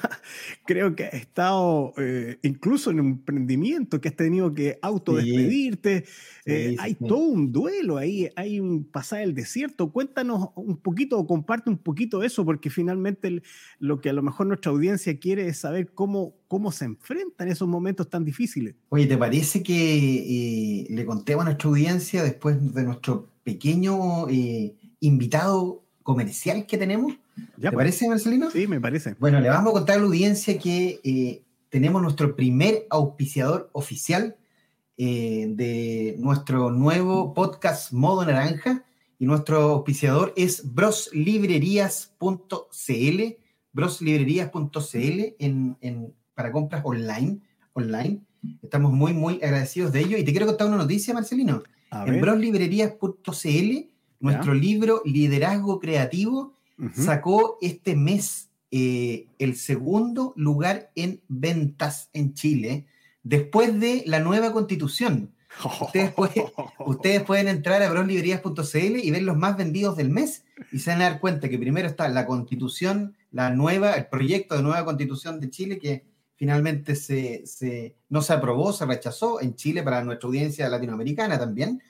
creo 0.66 0.94
que 0.94 1.04
has 1.06 1.14
estado 1.14 1.94
eh, 1.96 2.36
incluso 2.42 2.90
en 2.90 3.00
un 3.00 3.06
emprendimiento 3.06 3.98
que 3.98 4.08
has 4.08 4.14
tenido 4.14 4.52
que 4.52 4.78
autodespedirte. 4.82 6.04
Eh, 6.44 6.76
hay 6.78 6.94
todo 6.96 7.28
un 7.28 7.50
duelo 7.50 7.96
ahí, 7.96 8.28
hay 8.36 8.60
un 8.60 8.84
pasar 8.84 9.22
el 9.22 9.34
desierto. 9.34 9.90
Cuéntanos 9.90 10.50
un 10.54 10.76
poquito 10.76 11.18
o 11.18 11.26
comparte 11.26 11.70
un 11.70 11.78
poquito 11.78 12.22
eso, 12.22 12.44
porque 12.44 12.68
finalmente 12.68 13.42
lo 13.78 14.02
que 14.02 14.10
a 14.10 14.12
lo 14.12 14.22
mejor 14.22 14.46
nuestra 14.48 14.70
audiencia 14.70 15.18
quiere 15.18 15.48
es 15.48 15.56
saber 15.56 15.92
cómo, 15.94 16.34
cómo 16.46 16.72
se 16.72 16.84
enfrentan 16.84 17.48
esos 17.48 17.66
momentos 17.66 18.10
tan 18.10 18.22
difíciles. 18.22 18.74
Oye, 18.90 19.06
¿te 19.06 19.16
parece 19.16 19.62
que 19.62 20.82
eh, 20.82 20.86
le 20.90 21.06
contemos 21.06 21.40
a 21.40 21.44
nuestra 21.46 21.70
audiencia 21.70 22.22
después 22.22 22.74
de 22.74 22.82
nuestro 22.82 23.30
pequeño 23.44 24.26
invitado 25.06 25.84
comercial 26.02 26.66
que 26.66 26.78
tenemos. 26.78 27.14
¿Te 27.34 27.62
pues. 27.62 27.74
parece, 27.74 28.08
Marcelino? 28.08 28.50
Sí, 28.50 28.68
me 28.68 28.80
parece. 28.80 29.16
Bueno, 29.18 29.40
le 29.40 29.48
vamos 29.48 29.70
a 29.70 29.74
contar 29.74 29.96
a 29.96 29.98
la 29.98 30.06
audiencia 30.06 30.56
que 30.58 31.00
eh, 31.02 31.42
tenemos 31.68 32.00
nuestro 32.00 32.36
primer 32.36 32.86
auspiciador 32.90 33.70
oficial 33.72 34.36
eh, 34.96 35.46
de 35.48 36.14
nuestro 36.18 36.70
nuevo 36.70 37.34
podcast 37.34 37.92
Modo 37.92 38.24
Naranja. 38.24 38.84
Y 39.18 39.26
nuestro 39.26 39.58
auspiciador 39.58 40.32
es 40.36 40.74
broslibrerías.cl, 40.74 43.22
broslibrerías.cl 43.72 45.20
en, 45.38 45.76
en, 45.80 46.14
para 46.34 46.52
compras 46.52 46.82
online, 46.84 47.40
online. 47.72 48.20
Estamos 48.62 48.92
muy, 48.92 49.14
muy 49.14 49.36
agradecidos 49.36 49.92
de 49.92 50.00
ello. 50.00 50.18
Y 50.18 50.24
te 50.24 50.32
quiero 50.32 50.46
contar 50.46 50.66
una 50.66 50.76
noticia, 50.76 51.14
Marcelino. 51.14 51.62
en 52.06 52.20
broslibrerías.cl 52.20 53.93
nuestro 54.24 54.54
libro 54.54 55.02
Liderazgo 55.04 55.78
Creativo 55.80 56.54
sacó 56.94 57.58
este 57.60 57.94
mes 57.94 58.48
eh, 58.70 59.26
el 59.38 59.54
segundo 59.54 60.32
lugar 60.36 60.90
en 60.96 61.20
ventas 61.28 62.08
en 62.12 62.34
Chile, 62.34 62.86
después 63.22 63.78
de 63.78 64.02
la 64.06 64.18
nueva 64.18 64.52
constitución. 64.52 65.30
Ustedes, 65.80 66.12
pueden, 67.26 67.48
entrar 67.48 67.80
a 67.82 67.90
broslibrerías.cl 67.90 68.96
y 69.00 69.10
ver 69.12 69.22
los 69.22 69.36
más 69.36 69.56
vendidos 69.56 69.96
del 69.96 70.10
mes 70.10 70.42
y 70.72 70.80
se 70.80 70.90
van 70.90 71.02
a 71.02 71.10
dar 71.10 71.20
cuenta 71.20 71.48
que 71.48 71.58
primero 71.58 71.86
está 71.86 72.08
la 72.08 72.26
constitución, 72.26 73.14
la 73.30 73.50
nueva, 73.50 73.92
el 73.92 74.06
proyecto 74.06 74.56
de 74.56 74.62
nueva 74.62 74.84
constitución 74.84 75.38
de 75.38 75.50
Chile 75.50 75.78
que 75.78 76.04
finalmente 76.34 76.96
se, 76.96 77.44
no 78.08 78.22
se 78.22 78.32
aprobó, 78.32 78.72
se 78.72 78.86
rechazó 78.86 79.40
en 79.40 79.54
Chile 79.54 79.82
para 79.82 80.02
nuestra 80.02 80.26
audiencia 80.26 80.68
latinoamericana 80.68 81.38
también. 81.38 81.80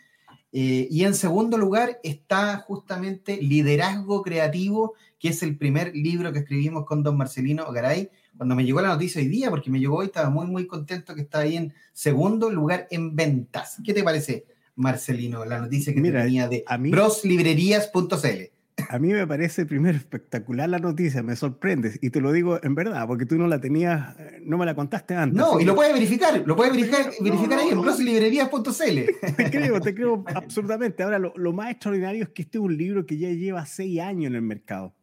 Eh, 0.56 0.86
y 0.88 1.02
en 1.02 1.14
segundo 1.14 1.58
lugar 1.58 1.98
está 2.04 2.58
justamente 2.58 3.42
Liderazgo 3.42 4.22
Creativo, 4.22 4.94
que 5.18 5.30
es 5.30 5.42
el 5.42 5.58
primer 5.58 5.96
libro 5.96 6.32
que 6.32 6.38
escribimos 6.38 6.86
con 6.86 7.02
don 7.02 7.16
Marcelino 7.16 7.72
Garay. 7.72 8.08
Cuando 8.36 8.54
me 8.54 8.64
llegó 8.64 8.80
la 8.80 8.90
noticia 8.90 9.20
hoy 9.20 9.26
día, 9.26 9.50
porque 9.50 9.68
me 9.68 9.80
llegó 9.80 9.96
hoy, 9.96 10.06
estaba 10.06 10.30
muy, 10.30 10.46
muy 10.46 10.68
contento 10.68 11.12
que 11.16 11.22
está 11.22 11.40
ahí 11.40 11.56
en 11.56 11.74
segundo 11.92 12.50
lugar 12.50 12.86
en 12.92 13.16
ventas. 13.16 13.78
¿Qué 13.84 13.92
te 13.92 14.04
parece, 14.04 14.46
Marcelino, 14.76 15.44
la 15.44 15.58
noticia 15.58 15.92
que 15.92 16.00
tenía 16.00 16.46
de 16.46 16.64
broslibrerías.cl? 16.78 18.53
A 18.88 18.98
mí 18.98 19.12
me 19.12 19.26
parece 19.26 19.66
primero 19.66 19.96
espectacular 19.96 20.68
la 20.68 20.78
noticia, 20.78 21.22
me 21.22 21.36
sorprendes 21.36 21.98
y 22.02 22.10
te 22.10 22.20
lo 22.20 22.32
digo 22.32 22.58
en 22.62 22.74
verdad, 22.74 23.06
porque 23.06 23.24
tú 23.24 23.36
no 23.36 23.46
la 23.46 23.60
tenías, 23.60 24.18
eh, 24.18 24.40
no 24.44 24.58
me 24.58 24.66
la 24.66 24.74
contaste 24.74 25.14
antes. 25.14 25.36
No, 25.36 25.60
y 25.60 25.64
lo 25.64 25.76
puedes 25.76 25.92
verificar, 25.92 26.42
lo 26.44 26.56
puedes 26.56 26.72
verificar, 26.72 27.12
verificar 27.20 27.58
ahí 27.60 27.68
en 27.68 27.80
broslibrerías.cl. 27.80 29.32
Te 29.36 29.50
creo, 29.50 29.80
te 29.80 29.94
creo 29.94 30.24
absolutamente. 30.34 31.02
Ahora, 31.02 31.18
lo, 31.18 31.52
más 31.52 31.70
extraordinario 31.70 32.24
es 32.24 32.30
que 32.30 32.42
este 32.42 32.58
es 32.58 32.64
un 32.64 32.76
libro 32.76 33.06
que 33.06 33.16
ya 33.16 33.30
lleva 33.30 33.64
seis 33.64 34.00
años 34.00 34.30
en 34.30 34.34
el 34.36 34.42
mercado. 34.42 34.94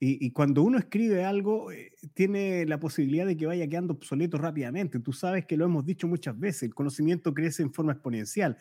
Y, 0.00 0.24
y, 0.24 0.32
cuando 0.32 0.62
uno 0.62 0.78
escribe 0.78 1.24
algo, 1.24 1.70
eh, 1.70 1.92
tiene 2.14 2.64
la 2.66 2.80
posibilidad 2.80 3.26
de 3.26 3.36
que 3.36 3.46
vaya 3.46 3.68
quedando 3.68 3.92
obsoleto 3.92 4.38
rápidamente. 4.38 4.98
Tú 4.98 5.12
sabes 5.12 5.46
que 5.46 5.56
lo 5.56 5.66
hemos 5.66 5.84
dicho 5.84 6.08
muchas 6.08 6.38
veces, 6.38 6.64
el 6.64 6.74
conocimiento 6.74 7.34
crece 7.34 7.62
en 7.62 7.72
forma 7.72 7.92
exponencial. 7.92 8.56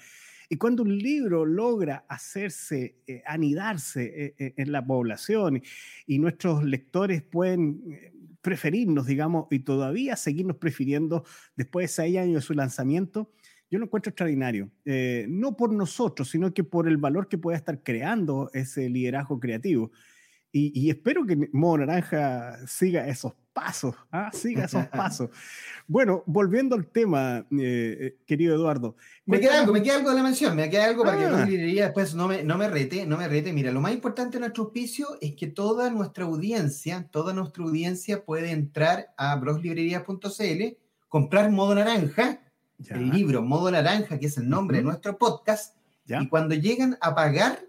Y 0.51 0.57
cuando 0.57 0.81
un 0.81 0.97
libro 0.97 1.45
logra 1.45 2.05
hacerse, 2.09 2.95
eh, 3.05 3.21
anidarse 3.27 4.03
eh, 4.05 4.35
eh, 4.39 4.53
en 4.57 4.71
la 4.71 4.83
población 4.83 5.61
y 6.07 6.17
nuestros 6.17 6.63
lectores 6.63 7.21
pueden 7.21 7.83
preferirnos, 8.41 9.05
digamos, 9.05 9.45
y 9.51 9.59
todavía 9.59 10.15
seguirnos 10.15 10.57
prefiriendo 10.57 11.23
después 11.55 11.83
de 11.83 11.87
seis 11.89 12.17
años 12.17 12.35
de 12.35 12.41
su 12.41 12.53
lanzamiento, 12.55 13.31
yo 13.69 13.77
lo 13.77 13.85
encuentro 13.85 14.09
extraordinario. 14.09 14.71
no 15.27 15.55
por 15.55 15.71
nosotros, 15.71 16.29
sino 16.31 16.51
que 16.51 16.63
por 16.63 16.87
el 16.87 16.97
valor 16.97 17.27
que 17.27 17.37
puede 17.37 17.57
estar 17.57 17.83
creando 17.83 18.49
ese 18.53 18.89
liderazgo 18.89 19.39
creativo. 19.39 19.91
Y, 20.51 20.89
espero 20.89 21.27
que 21.27 21.47
Modo 21.53 21.77
Naranja 21.85 22.65
siga 22.65 23.07
esos 23.07 23.33
pasos, 23.59 23.95
¿ah? 24.11 24.29
siga 24.33 24.65
esos 24.65 24.87
pasos. 24.87 25.29
Bueno, 25.87 26.23
volviendo 26.25 26.75
al 26.75 26.87
tema, 26.87 27.45
eh, 27.51 27.97
eh, 27.99 28.17
querido 28.25 28.55
Eduardo. 28.55 28.95
Me 29.25 29.39
queda 29.39 29.59
algo, 29.61 29.73
me 29.73 29.81
queda 29.81 29.95
algo 29.95 30.09
de 30.09 30.15
la 30.15 30.23
mención, 30.23 30.55
me 30.55 30.69
queda 30.69 30.85
algo 30.85 31.03
para 31.03 31.17
que 31.17 31.23
la 31.23 31.43
ah. 31.43 31.45
librería 31.45 31.85
después 31.85 32.13
no 32.15 32.27
me, 32.27 32.43
no 32.43 32.57
me 32.57 32.69
rete, 32.69 33.05
no 33.05 33.17
me 33.17 33.27
rete. 33.27 33.53
Mira, 33.53 33.71
lo 33.71 33.81
más 33.81 33.93
importante 33.93 34.37
de 34.37 34.41
nuestro 34.41 34.65
auspicio 34.65 35.17
es 35.21 35.35
que 35.35 35.47
toda 35.47 35.89
nuestra 35.89 36.25
audiencia, 36.25 37.07
toda 37.11 37.33
nuestra 37.33 37.63
audiencia 37.63 38.23
puede 38.23 38.51
entrar 38.51 39.13
a 39.17 39.35
broslibrería.cl, 39.35 40.77
comprar 41.07 41.51
Modo 41.51 41.75
Naranja, 41.75 42.41
el 42.89 43.09
libro 43.09 43.41
Modo 43.41 43.71
Naranja, 43.71 44.19
que 44.19 44.27
es 44.27 44.37
el 44.37 44.47
nombre 44.47 44.77
de 44.77 44.83
nuestro 44.83 45.17
podcast, 45.17 45.75
y 46.07 46.27
cuando 46.27 46.55
llegan 46.55 46.97
a 47.01 47.13
pagar 47.13 47.59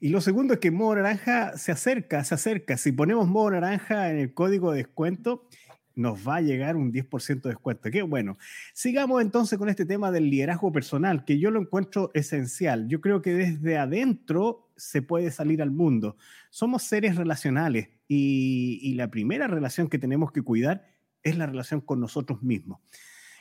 y 0.00 0.08
lo 0.08 0.20
segundo 0.20 0.54
es 0.54 0.60
que 0.60 0.70
Modo 0.70 0.96
Naranja 0.96 1.56
se 1.56 1.72
acerca, 1.72 2.24
se 2.24 2.34
acerca. 2.34 2.76
Si 2.76 2.92
ponemos 2.92 3.28
Modo 3.28 3.52
Naranja 3.52 4.10
en 4.10 4.18
el 4.18 4.34
código 4.34 4.72
de 4.72 4.78
descuento, 4.78 5.46
nos 5.96 6.26
va 6.26 6.36
a 6.36 6.40
llegar 6.40 6.76
un 6.76 6.92
10% 6.92 7.42
de 7.42 7.50
descuento. 7.50 7.90
Qué 7.90 8.02
bueno. 8.02 8.36
Sigamos 8.72 9.22
entonces 9.22 9.58
con 9.58 9.68
este 9.68 9.86
tema 9.86 10.10
del 10.10 10.30
liderazgo 10.30 10.72
personal, 10.72 11.24
que 11.24 11.38
yo 11.38 11.50
lo 11.50 11.60
encuentro 11.60 12.10
esencial. 12.14 12.88
Yo 12.88 13.00
creo 13.00 13.22
que 13.22 13.34
desde 13.34 13.78
adentro 13.78 14.70
se 14.76 15.02
puede 15.02 15.30
salir 15.30 15.62
al 15.62 15.70
mundo. 15.70 16.16
Somos 16.50 16.82
seres 16.82 17.16
relacionales 17.16 17.88
y, 18.08 18.94
la 18.94 19.10
primera 19.10 19.46
relación 19.46 19.88
que 19.88 19.98
tenemos 19.98 20.32
que 20.32 20.42
cuidar 20.42 20.84
es 21.22 21.36
la 21.36 21.46
relación 21.46 21.80
con 21.80 22.00
nosotros 22.00 22.42
mismos. 22.42 22.80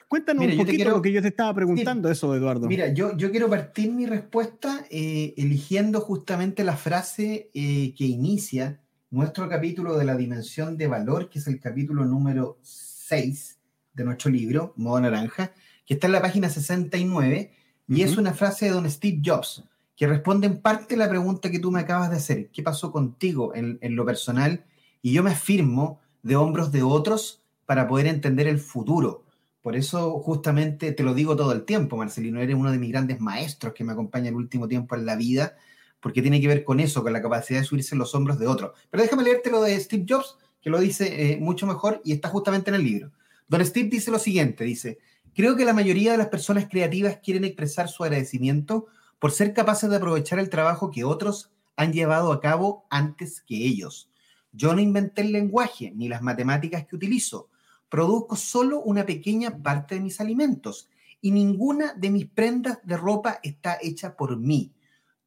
Cuéntanos 0.07 0.45
un 0.45 0.57
poquito 0.57 0.89
lo 0.89 1.01
que 1.01 1.11
yo 1.11 1.21
te 1.21 1.29
estaba 1.29 1.53
preguntando, 1.55 2.09
eso, 2.09 2.35
Eduardo. 2.35 2.67
Mira, 2.67 2.93
yo, 2.93 3.17
yo 3.17 3.31
quiero 3.31 3.49
partir 3.49 3.91
mi 3.91 4.05
respuesta 4.05 4.85
eh, 4.91 5.33
eligiendo 5.37 6.01
justamente 6.01 6.63
la 6.63 6.77
frase 6.77 7.49
eh, 7.53 7.95
que 7.97 8.05
inicia 8.05 8.82
nuestro 9.13 9.47
capítulo 9.47 9.95
de 9.95 10.05
la 10.05 10.15
dimensión 10.15 10.75
de 10.75 10.87
valor, 10.87 11.29
que 11.29 11.37
es 11.37 11.45
el 11.45 11.59
capítulo 11.59 12.03
número 12.03 12.57
6 12.63 13.59
de 13.93 14.03
nuestro 14.03 14.31
libro, 14.31 14.73
Modo 14.75 15.01
Naranja, 15.01 15.53
que 15.85 15.93
está 15.93 16.07
en 16.07 16.13
la 16.13 16.21
página 16.21 16.49
69, 16.49 17.53
y 17.89 18.01
es 18.01 18.17
una 18.17 18.33
frase 18.33 18.65
de 18.65 18.71
don 18.71 18.89
Steve 18.89 19.21
Jobs, 19.23 19.65
que 19.95 20.07
responde 20.07 20.47
en 20.47 20.59
parte 20.59 20.95
a 20.95 20.97
la 20.97 21.09
pregunta 21.09 21.51
que 21.51 21.59
tú 21.59 21.69
me 21.69 21.81
acabas 21.81 22.09
de 22.09 22.15
hacer, 22.17 22.49
¿qué 22.49 22.63
pasó 22.63 22.91
contigo 22.91 23.53
en, 23.53 23.77
en 23.81 23.95
lo 23.95 24.03
personal? 24.03 24.65
Y 25.03 25.13
yo 25.13 25.21
me 25.21 25.29
afirmo 25.29 25.99
de 26.23 26.35
hombros 26.35 26.71
de 26.71 26.81
otros 26.81 27.43
para 27.67 27.87
poder 27.87 28.07
entender 28.07 28.47
el 28.47 28.57
futuro, 28.57 29.25
Por 29.61 29.75
eso 29.75 30.19
justamente 30.21 30.91
te 30.91 31.03
lo 31.03 31.13
digo 31.13 31.35
todo 31.35 31.51
el 31.51 31.65
tiempo, 31.65 31.97
Marcelino, 31.97 32.41
eres 32.41 32.55
uno 32.55 32.71
de 32.71 32.79
mis 32.79 32.91
grandes 32.91 33.19
maestros 33.19 33.73
que 33.73 33.83
me 33.83 33.93
acompaña 33.93 34.29
el 34.29 34.35
último 34.35 34.67
tiempo 34.67 34.95
en 34.95 35.05
la 35.05 35.15
vida, 35.15 35.55
porque 36.03 36.21
tiene 36.21 36.41
que 36.41 36.49
ver 36.49 36.65
con 36.65 36.81
eso, 36.81 37.01
con 37.01 37.13
la 37.13 37.21
capacidad 37.21 37.61
de 37.61 37.65
subirse 37.65 37.95
los 37.95 38.13
hombros 38.13 38.37
de 38.37 38.45
otro. 38.45 38.73
Pero 38.91 39.01
déjame 39.01 39.23
leerte 39.23 39.49
lo 39.49 39.61
de 39.61 39.79
Steve 39.79 40.05
Jobs, 40.07 40.37
que 40.61 40.69
lo 40.69 40.81
dice 40.81 41.31
eh, 41.31 41.37
mucho 41.37 41.65
mejor 41.65 42.01
y 42.03 42.11
está 42.11 42.27
justamente 42.27 42.69
en 42.69 42.75
el 42.75 42.83
libro. 42.83 43.13
Don 43.47 43.65
Steve 43.65 43.87
dice 43.87 44.11
lo 44.11 44.19
siguiente, 44.19 44.65
dice, 44.65 44.99
creo 45.33 45.55
que 45.55 45.63
la 45.63 45.73
mayoría 45.73 46.11
de 46.11 46.17
las 46.17 46.27
personas 46.27 46.67
creativas 46.69 47.19
quieren 47.23 47.45
expresar 47.45 47.87
su 47.87 48.03
agradecimiento 48.03 48.87
por 49.17 49.31
ser 49.31 49.53
capaces 49.53 49.89
de 49.89 49.95
aprovechar 49.95 50.39
el 50.39 50.49
trabajo 50.49 50.91
que 50.91 51.05
otros 51.05 51.51
han 51.77 51.93
llevado 51.93 52.33
a 52.33 52.41
cabo 52.41 52.85
antes 52.89 53.39
que 53.39 53.55
ellos. 53.55 54.09
Yo 54.51 54.75
no 54.75 54.81
inventé 54.81 55.21
el 55.21 55.31
lenguaje 55.31 55.93
ni 55.95 56.09
las 56.09 56.21
matemáticas 56.21 56.85
que 56.85 56.97
utilizo. 56.97 57.49
Produzco 57.87 58.35
solo 58.35 58.81
una 58.81 59.05
pequeña 59.05 59.57
parte 59.63 59.95
de 59.95 60.01
mis 60.01 60.19
alimentos 60.19 60.89
y 61.21 61.31
ninguna 61.31 61.93
de 61.93 62.09
mis 62.09 62.25
prendas 62.25 62.79
de 62.83 62.97
ropa 62.97 63.39
está 63.41 63.77
hecha 63.81 64.17
por 64.17 64.35
mí. 64.35 64.73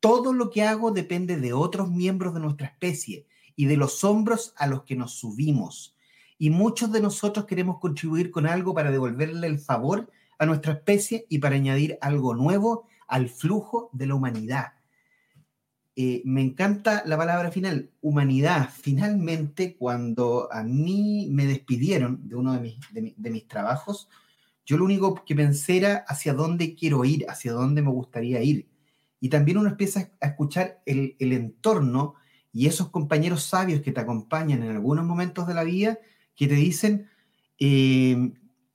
Todo 0.01 0.33
lo 0.33 0.51
que 0.51 0.63
hago 0.63 0.91
depende 0.91 1.37
de 1.37 1.53
otros 1.53 1.91
miembros 1.91 2.35
de 2.35 2.41
nuestra 2.41 2.67
especie 2.67 3.27
y 3.57 3.67
de 3.67 3.77
los 3.77 4.05
hombros 4.05 4.55
a 4.57 4.67
los 4.67 4.85
que 4.85 4.97
nos 4.97 5.13
subimos. 5.13 5.97
Y 6.39 6.51
muchos 6.51 6.93
de 6.93 7.01
nosotros 7.01 7.47
queremos 7.47 7.79
contribuir 7.79 8.31
con 8.31 8.47
algo 8.47 8.75
para 8.75 8.91
devolverle 8.91 9.47
el 9.47 9.59
favor 9.59 10.11
a 10.39 10.47
nuestra 10.47 10.75
especie 10.75 11.27
y 11.29 11.39
para 11.39 11.57
añadir 11.57 11.99
algo 12.01 12.35
nuevo 12.35 12.87
al 13.09 13.29
flujo 13.29 13.91
de 13.93 14.07
la 14.07 14.15
humanidad. 14.15 14.73
Eh, 15.99 16.21
me 16.27 16.43
encanta 16.43 17.03
la 17.07 17.17
palabra 17.17 17.51
final, 17.51 17.91
humanidad. 18.03 18.69
Finalmente, 18.71 19.77
cuando 19.77 20.53
a 20.53 20.63
mí 20.63 21.29
me 21.31 21.47
despidieron 21.47 22.29
de 22.29 22.37
uno 22.37 22.53
de 22.53 22.61
mis, 22.61 22.79
de, 22.93 23.31
mis 23.31 23.49
trabajos, 23.49 24.11
yo 24.67 24.77
lo 24.77 24.85
único 24.85 25.25
que 25.25 25.35
pensé 25.35 25.79
era 25.79 26.05
hacia 26.07 26.35
dónde 26.35 26.75
quiero 26.75 27.03
ir, 27.07 27.25
hacia 27.31 27.53
dónde 27.53 27.81
me 27.81 27.91
gustaría 27.91 28.43
ir. 28.43 28.69
Y 29.27 29.29
también 29.29 29.59
uno 29.59 29.69
empieza 29.69 30.11
a 30.21 30.27
escuchar 30.27 30.83
el, 30.87 31.17
entorno 31.19 32.15
y 32.53 32.67
esos 32.67 32.91
compañeros 32.91 33.43
sabios 33.43 33.81
que 33.83 33.93
te 33.93 34.01
acompañan 34.01 34.63
en 34.63 34.71
algunos 34.71 35.05
momentos 35.05 35.47
de 35.47 35.55
la 35.55 35.65
vida, 35.65 35.99
que 36.35 36.47
te 36.47 36.55
dicen, 36.55 37.09
eh, 37.59 38.33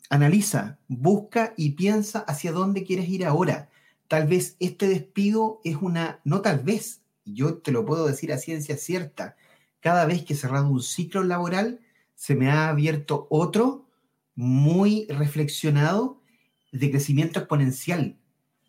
analiza, 0.10 0.80
busca 0.88 1.54
y 1.56 1.72
piensa 1.72 2.20
hacia 2.20 2.52
dónde 2.52 2.84
quieres 2.84 3.08
ir 3.10 3.26
ahora 3.26 3.70
Tal 4.12 4.28
vez 4.28 4.58
este 4.60 4.90
despido 4.90 5.62
es 5.64 5.78
una, 5.78 6.20
no 6.26 6.42
tal 6.42 6.60
vez, 6.60 7.02
yo 7.24 7.60
te 7.60 7.72
lo 7.72 7.86
puedo 7.86 8.06
decir 8.08 8.34
a 8.34 8.38
ciencia 8.38 8.76
cierta, 8.76 9.38
cada 9.80 10.06
vez 10.06 10.26
que 10.26 10.34
he 10.34 10.36
cerrado 10.36 10.68
un 10.68 10.84
ciclo 10.84 11.24
laboral, 11.24 11.80
se 12.14 12.36
me 12.36 12.52
ha 12.52 12.68
abierto 12.68 13.28
otro 13.30 13.88
muy 14.36 15.08
reflexionado 15.08 16.20
de 16.74 16.92
crecimiento 16.92 17.40
exponencial. 17.40 18.18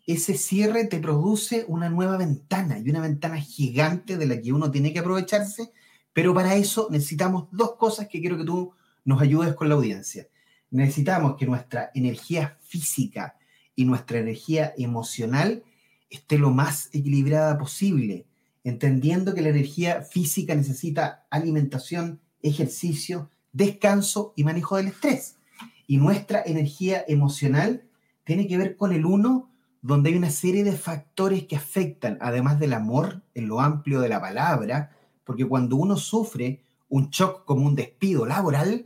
Ese 0.05 0.37
cierre 0.37 0.85
te 0.85 0.99
produce 0.99 1.65
una 1.67 1.89
nueva 1.89 2.17
ventana 2.17 2.79
y 2.79 2.89
una 2.89 3.01
ventana 3.01 3.39
gigante 3.39 4.17
de 4.17 4.25
la 4.25 4.41
que 4.41 4.51
uno 4.51 4.69
tiene 4.69 4.91
que 4.91 4.99
aprovecharse, 4.99 5.71
pero 6.11 6.33
para 6.33 6.55
eso 6.55 6.87
necesitamos 6.91 7.47
dos 7.51 7.75
cosas 7.77 8.07
que 8.07 8.19
quiero 8.19 8.37
que 8.37 8.45
tú 8.45 8.73
nos 9.05 9.21
ayudes 9.21 9.53
con 9.53 9.69
la 9.69 9.75
audiencia. 9.75 10.27
Necesitamos 10.71 11.35
que 11.37 11.45
nuestra 11.45 11.91
energía 11.93 12.57
física, 12.61 13.37
y 13.75 13.85
nuestra 13.85 14.19
energía 14.19 14.73
emocional 14.77 15.63
esté 16.09 16.37
lo 16.37 16.51
más 16.51 16.89
equilibrada 16.93 17.57
posible, 17.57 18.25
entendiendo 18.63 19.33
que 19.33 19.41
la 19.41 19.49
energía 19.49 20.03
física 20.03 20.55
necesita 20.55 21.25
alimentación, 21.29 22.21
ejercicio, 22.41 23.29
descanso 23.51 24.33
y 24.35 24.43
manejo 24.43 24.77
del 24.77 24.87
estrés. 24.87 25.37
Y 25.87 25.97
nuestra 25.97 26.43
energía 26.45 27.03
emocional 27.07 27.83
tiene 28.23 28.47
que 28.47 28.57
ver 28.57 28.77
con 28.77 28.93
el 28.93 29.05
uno, 29.05 29.49
donde 29.83 30.09
hay 30.09 30.15
una 30.15 30.31
serie 30.31 30.63
de 30.63 30.77
factores 30.77 31.43
que 31.43 31.57
afectan, 31.57 32.17
además 32.21 32.57
del 32.57 32.71
amor, 32.71 33.21
en 33.35 33.49
lo 33.49 33.59
amplio 33.59 33.99
de 33.99 34.07
la 34.07 34.21
palabra, 34.21 34.95
porque 35.25 35.45
cuando 35.45 35.75
uno 35.75 35.97
sufre 35.97 36.63
un 36.87 37.09
shock 37.09 37.43
como 37.43 37.65
un 37.65 37.75
despido 37.75 38.25
laboral, 38.25 38.85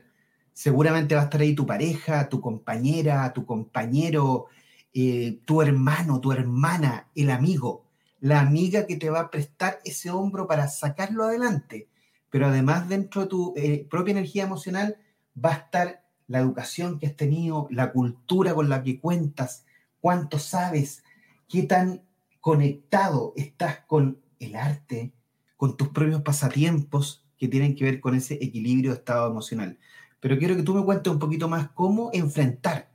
seguramente 0.53 1.13
va 1.13 1.21
a 1.21 1.23
estar 1.25 1.39
ahí 1.39 1.53
tu 1.53 1.67
pareja, 1.67 2.27
tu 2.29 2.41
compañera, 2.41 3.31
tu 3.31 3.45
compañero, 3.45 4.47
eh, 4.91 5.39
tu 5.45 5.61
hermano, 5.61 6.19
tu 6.19 6.31
hermana, 6.31 7.09
el 7.13 7.29
amigo, 7.29 7.85
la 8.19 8.39
amiga 8.39 8.87
que 8.87 8.95
te 8.95 9.11
va 9.11 9.19
a 9.19 9.29
prestar 9.29 9.79
ese 9.85 10.09
hombro 10.09 10.47
para 10.47 10.67
sacarlo 10.67 11.25
adelante. 11.25 11.89
Pero 12.31 12.47
además 12.47 12.89
dentro 12.89 13.21
de 13.21 13.27
tu 13.27 13.53
eh, 13.55 13.85
propia 13.87 14.13
energía 14.13 14.45
emocional 14.45 14.97
va 15.37 15.51
a 15.51 15.57
estar 15.57 16.03
la 16.25 16.39
educación 16.39 16.97
que 16.97 17.05
has 17.05 17.15
tenido, 17.15 17.67
la 17.69 17.91
cultura 17.91 18.55
con 18.55 18.67
la 18.67 18.81
que 18.81 18.99
cuentas, 18.99 19.66
cuánto 20.07 20.39
sabes, 20.39 21.03
qué 21.49 21.63
tan 21.63 22.01
conectado 22.39 23.33
estás 23.35 23.81
con 23.87 24.21
el 24.39 24.55
arte, 24.55 25.11
con 25.57 25.75
tus 25.75 25.89
propios 25.89 26.21
pasatiempos 26.21 27.25
que 27.37 27.49
tienen 27.49 27.75
que 27.75 27.83
ver 27.83 27.99
con 27.99 28.15
ese 28.15 28.35
equilibrio 28.35 28.91
de 28.91 28.99
estado 28.99 29.29
emocional. 29.29 29.77
Pero 30.21 30.37
quiero 30.37 30.55
que 30.55 30.63
tú 30.63 30.73
me 30.73 30.85
cuentes 30.85 31.11
un 31.11 31.19
poquito 31.19 31.49
más 31.49 31.71
cómo 31.71 32.09
enfrentar 32.13 32.89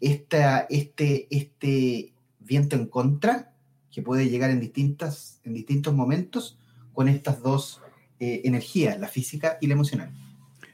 este, 0.00 1.28
este 1.30 2.12
viento 2.40 2.74
en 2.74 2.86
contra 2.86 3.54
que 3.92 4.02
puede 4.02 4.28
llegar 4.28 4.50
en, 4.50 4.58
distintas, 4.58 5.40
en 5.44 5.54
distintos 5.54 5.94
momentos 5.94 6.58
con 6.92 7.06
estas 7.06 7.40
dos 7.40 7.80
eh, 8.18 8.40
energías, 8.42 8.98
la 8.98 9.06
física 9.06 9.58
y 9.60 9.68
la 9.68 9.74
emocional. 9.74 10.12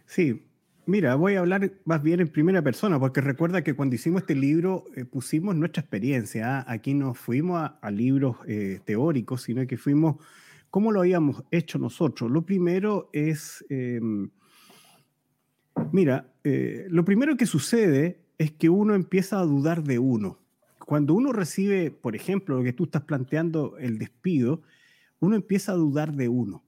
Sí, 0.06 0.42
mira, 0.86 1.14
voy 1.14 1.34
a 1.34 1.40
hablar 1.40 1.72
más 1.84 2.02
bien 2.02 2.20
en 2.20 2.28
primera 2.28 2.62
persona, 2.62 2.98
porque 2.98 3.20
recuerda 3.20 3.62
que 3.62 3.74
cuando 3.74 3.94
hicimos 3.94 4.22
este 4.22 4.34
libro 4.34 4.84
eh, 4.96 5.04
pusimos 5.04 5.54
nuestra 5.54 5.80
experiencia. 5.80 6.58
¿ah? 6.58 6.64
Aquí 6.66 6.94
no 6.94 7.14
fuimos 7.14 7.70
a, 7.80 7.90
libros 7.90 8.36
eh, 8.46 8.80
teóricos, 8.84 9.42
sino 9.42 9.66
que 9.66 9.76
fuimos 9.76 10.16
cómo 10.70 10.92
lo 10.92 11.00
habíamos 11.00 11.44
hecho 11.50 11.78
nosotros. 11.78 12.30
Lo 12.30 12.42
primero 12.42 13.08
es, 13.12 13.64
em, 13.68 14.30
mira, 15.92 16.30
lo 16.90 17.04
primero 17.04 17.36
que 17.36 17.46
sucede 17.46 18.20
es 18.38 18.50
que 18.52 18.68
uno 18.68 18.94
empieza 18.94 19.38
a 19.38 19.44
dudar 19.44 19.82
de 19.82 19.98
uno. 19.98 20.38
Cuando 20.84 21.14
uno 21.14 21.32
recibe, 21.32 21.90
por 21.90 22.14
ejemplo, 22.14 22.58
lo 22.58 22.62
que 22.62 22.72
tú 22.72 22.84
estás 22.84 23.02
planteando, 23.02 23.78
el 23.78 23.98
despido, 23.98 24.62
uno 25.20 25.36
empieza 25.36 25.72
a 25.72 25.76
dudar 25.76 26.12
de 26.12 26.28
uno. 26.28 26.62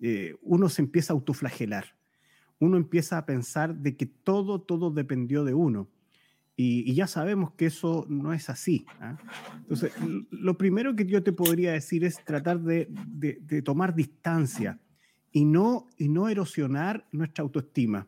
Eh, 0.00 0.36
uno 0.42 0.68
se 0.68 0.82
empieza 0.82 1.12
a 1.12 1.16
autoflagelar. 1.16 1.94
Uno 2.58 2.76
empieza 2.76 3.18
a 3.18 3.26
pensar 3.26 3.74
de 3.76 3.96
que 3.96 4.06
todo, 4.06 4.60
todo 4.60 4.90
dependió 4.90 5.44
de 5.44 5.54
uno. 5.54 5.88
Y, 6.56 6.94
ya 6.94 7.06
sabemos 7.06 7.52
que 7.52 7.66
eso 7.66 8.06
no 8.08 8.32
es 8.32 8.48
así. 8.48 8.86
¿ah? 9.00 9.16
Entonces, 9.58 9.92
lo 10.30 10.56
primero 10.56 10.94
que 10.94 11.04
yo 11.04 11.22
te 11.22 11.32
podría 11.32 11.72
decir 11.72 12.04
es 12.04 12.24
tratar 12.24 12.60
de, 12.60 12.86
tomar 13.64 13.94
distancia 13.94 14.78
y 15.32 15.44
no, 15.44 15.88
y 15.98 16.08
no 16.08 16.28
erosionar 16.28 17.06
nuestra 17.10 17.42
autoestima. 17.42 18.06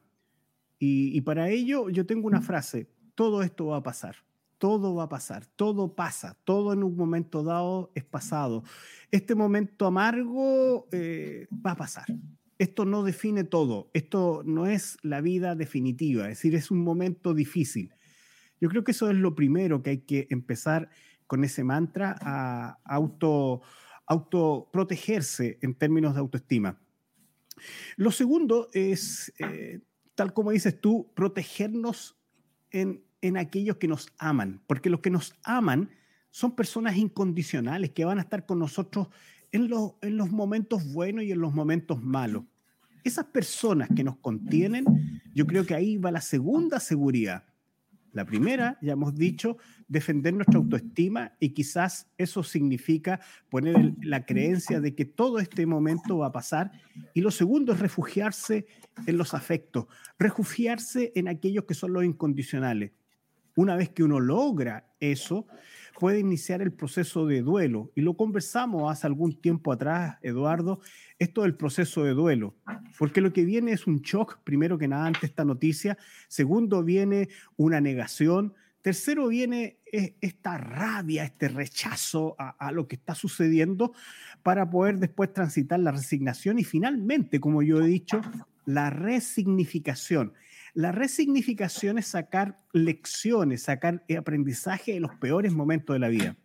Y, 0.79 1.21
para 1.23 1.49
ello 1.49 1.89
yo 1.89 2.07
tengo 2.07 2.27
una 2.29 2.41
frase, 2.41 2.89
todo 3.15 3.43
esto 3.43 3.67
va 3.67 3.79
a 3.79 3.83
pasar, 3.83 4.17
todo 4.59 4.95
va 4.95 5.05
a 5.05 5.09
pasar, 5.09 5.47
todo 5.57 5.95
pasa, 5.95 6.37
todo 6.45 6.73
en 6.73 6.85
un 6.85 6.95
momento 6.95 7.43
dado 7.43 7.91
es 7.95 8.05
pasado. 8.05 8.63
Este 9.11 9.35
momento 9.35 9.87
amargo 9.87 10.87
eh, 10.93 11.49
va 11.65 11.73
a 11.73 11.77
pasar. 11.77 12.07
Esto 12.59 12.85
no 12.85 13.03
define 13.03 13.45
todo, 13.45 13.91
esto 13.93 14.43
no 14.45 14.67
es 14.67 14.97
la 15.03 15.21
vida 15.21 15.55
definitiva, 15.55 16.25
es 16.25 16.39
decir, 16.39 16.55
es 16.55 16.71
un 16.71 16.83
momento 16.83 17.35
difícil. 17.35 17.93
Yo 18.61 18.69
creo 18.71 18.85
que 18.85 18.93
eso 18.93 19.11
es 19.11 19.17
lo 19.17 19.35
primero 19.35 19.83
que 19.83 19.91
hay 19.91 19.99
que 19.99 20.27
empezar 20.31 20.89
con 21.27 21.45
ese 21.45 21.65
mantra 21.65 22.17
a 22.21 22.79
auto, 22.85 23.61
auto 24.07 24.71
protegerse 24.73 25.59
en 25.61 25.75
términos 25.75 26.15
de 26.15 26.21
autoestima. 26.21 26.81
Lo 27.97 28.11
segundo 28.11 28.71
es 28.73 29.33
eh, 29.39 29.81
tal 30.17 30.33
como 30.33 30.51
dices 30.51 30.81
tú, 30.81 31.13
protegernos 31.15 32.19
en, 32.73 33.05
aquellos 33.37 33.77
que 33.77 33.89
nos 33.89 34.13
aman, 34.19 34.63
porque 34.69 34.89
los 34.89 35.01
que 35.01 35.11
nos 35.11 35.35
aman 35.43 35.91
son 36.31 36.55
personas 36.55 36.97
incondicionales 36.97 37.91
que 37.91 38.05
van 38.05 38.19
a 38.19 38.23
estar 38.23 38.47
con 38.47 38.61
nosotros 38.61 39.09
en, 39.57 39.71
en 40.03 40.17
los 40.17 40.31
momentos 40.31 40.93
buenos 40.93 41.25
y 41.25 41.33
en 41.33 41.41
los 41.41 41.55
momentos 41.55 42.03
malos. 42.03 42.45
Esas 43.05 43.27
personas 43.27 43.89
que 43.95 44.05
nos 44.05 44.17
contienen, 44.19 44.85
yo 45.35 45.47
creo 45.47 45.65
que 45.65 45.75
ahí 45.75 45.97
va 45.97 46.11
la 46.11 46.21
segunda 46.21 46.81
seguridad. 46.81 47.45
La 48.17 48.25
primera, 48.25 48.79
ya 48.81 48.95
hemos 48.95 49.15
dicho, 49.15 49.59
defender 49.89 50.33
nuestra 50.33 50.57
autoestima 50.57 51.37
y 51.39 51.51
quizás 51.51 52.11
eso 52.17 52.43
significa 52.43 53.21
poner 53.51 53.93
la 54.01 54.25
creencia 54.25 54.81
de 54.81 54.95
que 54.95 55.05
todo 55.05 55.39
este 55.39 55.67
momento 55.67 56.17
va 56.17 56.29
a 56.29 56.33
pasar. 56.33 56.73
Y 57.13 57.21
lo 57.21 57.31
segundo 57.31 57.75
es 57.75 57.79
refugiarse 57.79 58.67
en 59.07 59.19
los 59.19 59.35
afectos, 59.35 59.85
refugiarse 60.19 61.13
en 61.15 61.29
aquellos 61.29 61.65
que 61.67 61.75
son 61.75 61.93
los 61.93 62.07
incondicionales. 62.07 62.93
Una 63.55 63.77
vez 63.77 63.91
que 63.91 64.03
uno 64.03 64.19
logra 64.19 64.95
eso, 64.99 65.47
puede 65.99 66.21
iniciar 66.21 66.63
el 66.63 66.73
proceso 66.73 67.27
de 67.27 67.43
duelo. 67.43 67.91
Y 67.95 68.03
lo 68.03 68.17
conversamos 68.17 68.91
hace 68.91 69.07
algún 69.07 69.41
tiempo 69.41 69.73
atrás, 69.73 70.19
Eduardo, 70.23 70.81
esto 71.19 71.43
del 71.43 71.55
proceso 71.55 72.05
de 72.05 72.13
duelo. 72.13 72.55
porque 72.99 73.21
lo 73.21 73.33
que 73.33 73.45
viene 73.45 73.73
es 73.73 73.87
un 73.87 74.01
shock, 74.01 74.39
primero 74.45 74.79
que 74.79 74.89
nada, 74.89 75.07
ante 75.07 75.27
esta 75.27 75.45
noticia, 75.45 75.99
segundo 76.29 76.83
viene 76.83 77.29
una 77.57 77.81
negación, 77.81 78.55
tercero 78.83 79.29
viene 79.29 79.79
esta 80.21 80.59
rabia, 80.59 81.25
este 81.25 81.49
rechazo 81.49 82.37
a, 82.39 82.71
lo 82.73 82.87
que 82.87 82.97
está 82.97 83.15
sucediendo 83.15 83.93
para 84.43 84.69
poder 84.71 84.99
después 84.99 85.33
transitar 85.33 85.81
la 85.81 85.91
resignación 85.91 86.59
y 86.59 86.65
finalmente, 86.65 87.41
como 87.41 87.63
yo 87.63 87.81
he 87.81 87.87
dicho, 87.87 88.21
la 88.65 88.91
resignificación. 88.91 90.35
La 90.77 90.93
resignificación 90.93 91.97
es 91.97 92.09
sacar 92.09 92.61
lecciones, 92.75 93.63
sacar 93.63 94.05
aprendizaje 94.15 94.93
de 94.93 95.01
los 95.01 95.15
peores 95.15 95.55
momentos 95.55 95.95
de 95.95 96.01
la 96.01 96.09
vida. 96.09 96.37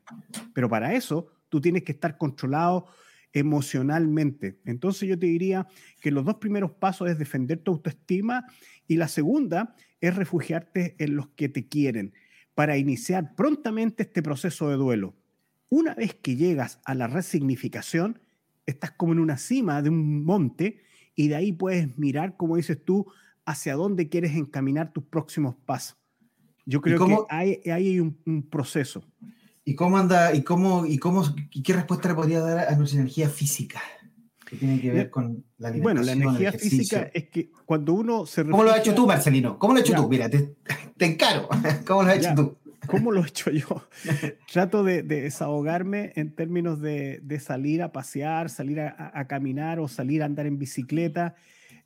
Pero 0.54 0.70
para 0.70 0.94
eso 0.94 1.28
tú 1.50 1.60
tienes 1.60 1.84
que 1.84 1.92
estar 1.92 2.18
controlado 2.18 2.86
emocionalmente. 3.34 4.62
Entonces 4.64 5.10
yo 5.10 5.20
te 5.20 5.26
diría 5.26 5.68
que 6.00 6.12
los 6.12 6.24
dos 6.24 6.36
primeros 6.36 6.72
pasos 6.72 7.10
es 7.10 7.20
defender 7.20 7.60
tu 7.60 7.72
autoestima 7.72 8.46
y 8.88 8.96
la 8.96 9.10
segunda 9.10 9.76
es 10.00 10.16
refugiarte 10.16 10.96
en 10.98 11.18
los 11.18 11.28
que 11.32 11.50
te 11.50 11.68
quieren 11.68 12.14
para 12.56 12.78
iniciar 12.78 13.36
prontamente 13.36 14.04
este 14.04 14.24
proceso 14.24 14.70
de 14.70 14.78
duelo. 14.78 15.14
Una 15.68 15.94
vez 15.94 16.14
que 16.14 16.38
llegas 16.38 16.80
a 16.86 16.96
la 16.96 17.08
resignificación, 17.08 18.22
estás 18.66 18.92
como 18.92 19.12
en 19.12 19.20
una 19.20 19.36
cima 19.36 19.82
de 19.82 19.90
un 19.90 20.24
monte 20.24 20.80
y 21.18 21.28
de 21.28 21.36
ahí 21.36 21.52
puedes 21.52 21.98
mirar, 21.98 22.38
como 22.38 22.56
dices 22.56 22.82
tú, 22.86 23.12
hacia 23.46 23.76
dónde 23.76 24.10
quieres 24.10 24.36
encaminar 24.36 24.94
tus 24.94 25.04
próximos 25.04 25.56
pasos. 25.66 25.98
Yo 26.66 26.82
creo 26.82 27.06
que 27.06 27.18
hay, 27.30 27.62
hay 27.70 28.00
un 28.00 28.48
proceso. 28.50 29.04
¿Y 29.64 29.76
cómo 29.76 29.98
anda, 29.98 30.34
y 30.34 30.42
cómo, 30.44 30.86
y 30.86 30.98
cómo, 30.98 31.24
y 31.52 31.62
qué 31.62 31.74
respuesta 31.74 32.10
le 32.10 32.16
podría 32.16 32.40
dar 32.40 32.68
a 32.68 32.76
nuestra 32.76 33.00
energía 33.00 33.30
física? 33.30 33.80
Que 34.46 34.58
tiene 34.58 34.82
que 34.82 34.92
ver 34.92 35.10
con 35.10 35.46
la 35.60 35.70
alimentación, 35.70 35.82
Bueno, 35.84 36.02
la 36.02 36.12
energía 36.12 36.52
física 36.52 37.10
es 37.14 37.30
que 37.30 37.52
cuando 37.66 37.94
uno 37.94 38.26
se 38.26 38.44
¿Cómo 38.44 38.64
lo 38.64 38.72
has 38.72 38.80
hecho 38.80 38.96
tú, 38.96 39.06
Marcelino? 39.06 39.58
¿Cómo 39.60 39.74
lo 39.74 39.80
has 39.80 39.86
hecho 39.86 39.96
tú? 39.96 40.10
Mira, 40.10 40.30
te, 40.30 40.56
encaro. 40.98 41.48
¿Cómo 41.88 42.04
lo 42.04 42.10
has 42.10 42.18
hecho 42.18 42.36
tú? 42.36 42.58
¿Cómo 42.88 43.12
lo 43.12 43.24
he 43.24 43.28
hecho 43.28 43.52
yo? 43.52 43.88
Trato 44.52 44.84
de, 44.84 45.04
desahogarme 45.04 46.12
en 46.16 46.34
términos 46.34 46.82
de, 46.82 47.20
de, 47.22 47.40
salir 47.40 47.84
a 47.84 47.92
pasear, 47.92 48.50
salir 48.50 48.80
a, 48.82 49.12
a, 49.14 49.28
caminar 49.28 49.80
o 49.80 49.88
salir 49.88 50.24
a 50.24 50.26
andar 50.26 50.48
en 50.48 50.58
bicicleta. 50.58 51.36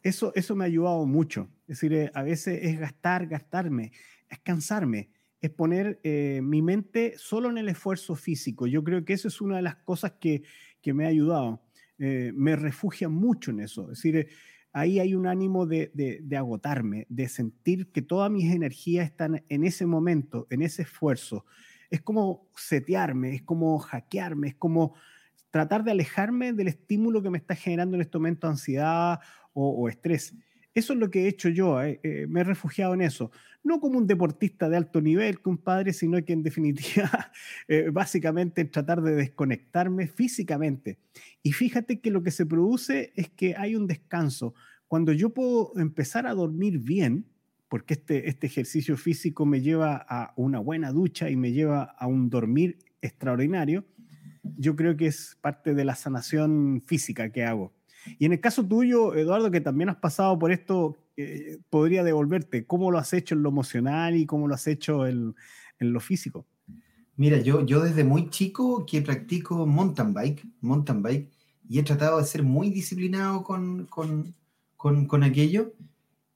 Eso, 0.06 0.32
eso 0.36 0.56
me 0.56 0.64
ha 0.64 0.68
ayudado 0.68 1.06
mucho. 1.06 1.50
Es 1.68 1.80
decir, 1.80 1.94
eh, 1.94 2.12
a 2.14 2.24
veces 2.24 2.60
es 2.62 2.80
gastar, 2.80 3.28
gastarme, 3.28 3.92
es 4.30 4.40
cansarme 4.40 5.10
es 5.46 5.52
poner 5.52 6.00
eh, 6.04 6.42
mi 6.44 6.62
mente 6.62 7.14
solo 7.18 7.50
en 7.50 7.58
el 7.58 7.70
esfuerzo 7.70 8.16
físico. 8.16 8.68
Yo 8.68 8.84
creo 8.84 9.06
que 9.06 9.14
eso 9.14 9.28
es 9.28 9.42
una 9.42 9.58
de 9.58 9.62
las 9.62 9.76
cosas 9.78 10.14
que, 10.20 10.44
me 10.94 11.06
ha 11.06 11.10
ayudado. 11.10 11.64
Eh, 11.98 12.32
me 12.36 12.56
refugia 12.56 13.10
mucho 13.10 13.52
en 13.52 13.62
eso. 13.62 13.84
Es 13.92 14.02
decir, 14.02 14.28
ahí 14.72 15.00
hay 15.00 15.16
un 15.16 15.26
ánimo 15.26 15.66
de, 15.66 16.24
agotarme, 16.38 17.08
de 17.10 17.28
sentir 17.28 17.92
que 17.92 18.02
todas 18.02 18.30
mis 18.30 18.54
energías 18.54 19.06
están 19.06 19.44
en 19.50 19.64
ese 19.64 19.86
momento, 19.86 20.46
en 20.50 20.62
ese 20.62 20.84
esfuerzo. 20.84 21.46
Es 21.90 22.02
como 22.02 22.50
setearme, 22.56 23.36
es 23.36 23.42
como 23.42 23.80
hackearme, 23.80 24.50
es 24.50 24.56
como 24.56 24.96
tratar 25.56 25.86
de 25.86 25.92
alejarme 25.92 26.52
del 26.52 26.68
estímulo 26.68 27.24
que 27.24 27.30
me 27.30 27.38
está 27.38 27.56
generando 27.56 27.96
en 27.96 28.02
este 28.02 28.18
momento 28.18 28.46
ansiedad 28.46 29.22
o, 29.54 29.88
estrés. 29.88 30.36
Eso 30.74 30.92
es 30.92 31.00
lo 31.00 31.10
que 31.10 31.24
he 31.24 31.28
hecho 31.30 31.48
yo, 31.48 31.82
eh, 31.82 32.28
me 32.28 32.42
he 32.42 32.44
refugiado 32.44 32.94
en 32.94 33.00
eso 33.00 33.32
no 33.66 33.80
como 33.80 33.98
un 33.98 34.06
deportista 34.06 34.70
de 34.70 34.78
alto 34.78 35.02
nivel, 35.02 35.42
compadre, 35.42 35.92
sino 35.92 36.24
que 36.24 36.34
en 36.34 36.44
definitiva, 36.44 37.32
eh, 37.68 37.90
básicamente 37.90 38.64
tratar 38.66 39.02
de 39.02 39.16
desconectarme 39.16 40.08
físicamente. 40.08 41.00
Y 41.42 41.52
fíjate 41.52 42.00
que 42.00 42.12
lo 42.12 42.22
que 42.22 42.32
se 42.32 42.46
produce 42.46 43.12
es 43.16 43.30
que 43.30 43.56
hay 43.58 43.76
un 43.76 43.88
descanso. 43.88 44.54
Cuando 44.88 45.14
yo 45.14 45.34
puedo 45.34 45.72
empezar 45.78 46.28
a 46.28 46.36
dormir 46.36 46.80
bien, 46.80 47.26
porque 47.68 47.96
este, 47.96 48.30
este 48.30 48.46
ejercicio 48.46 48.98
físico 48.98 49.46
me 49.46 49.62
lleva 49.62 50.06
a 50.08 50.34
una 50.36 50.60
buena 50.60 50.92
ducha 50.92 51.30
y 51.32 51.36
me 51.36 51.52
lleva 51.52 51.84
a 51.84 52.06
un 52.06 52.30
dormir 52.30 52.78
extraordinario, 53.02 53.86
yo 54.58 54.76
creo 54.76 54.96
que 54.98 55.08
es 55.08 55.38
parte 55.42 55.74
de 55.74 55.86
la 55.86 55.96
sanación 55.96 56.84
física 56.86 57.30
que 57.32 57.44
hago. 57.44 57.74
Y 58.20 58.26
en 58.26 58.34
el 58.34 58.40
caso 58.40 58.66
tuyo, 58.66 59.16
Eduardo, 59.16 59.50
que 59.50 59.62
también 59.62 59.90
has 59.90 59.98
pasado 59.98 60.38
por 60.38 60.52
esto, 60.52 60.98
eh, 61.18 61.58
podría 61.70 62.04
devolverte. 62.04 62.66
¿Cómo 62.66 62.92
lo 62.92 62.98
has 62.98 63.14
hecho 63.14 63.36
en 63.36 63.44
lo 63.44 63.50
emocional 63.50 64.16
y 64.16 64.26
cómo 64.26 64.48
lo 64.48 64.54
has 64.54 64.68
hecho 64.68 65.08
en, 65.08 65.36
lo 65.80 66.00
físico? 66.00 66.46
Mira, 67.18 67.40
yo, 67.40 67.66
yo 67.66 67.82
desde 67.82 68.04
muy 68.04 68.30
chico 68.30 68.86
que 68.86 69.02
practico 69.02 69.66
mountain 69.66 70.14
bike, 70.14 70.46
mountain 70.62 71.02
bike, 71.02 71.32
y 71.68 71.80
he 71.80 71.84
tratado 71.84 72.20
de 72.20 72.26
ser 72.26 72.44
muy 72.44 72.70
disciplinado 72.70 73.44
con, 73.44 73.86
con, 73.86 74.36
con, 74.78 75.24
aquello, 75.24 75.74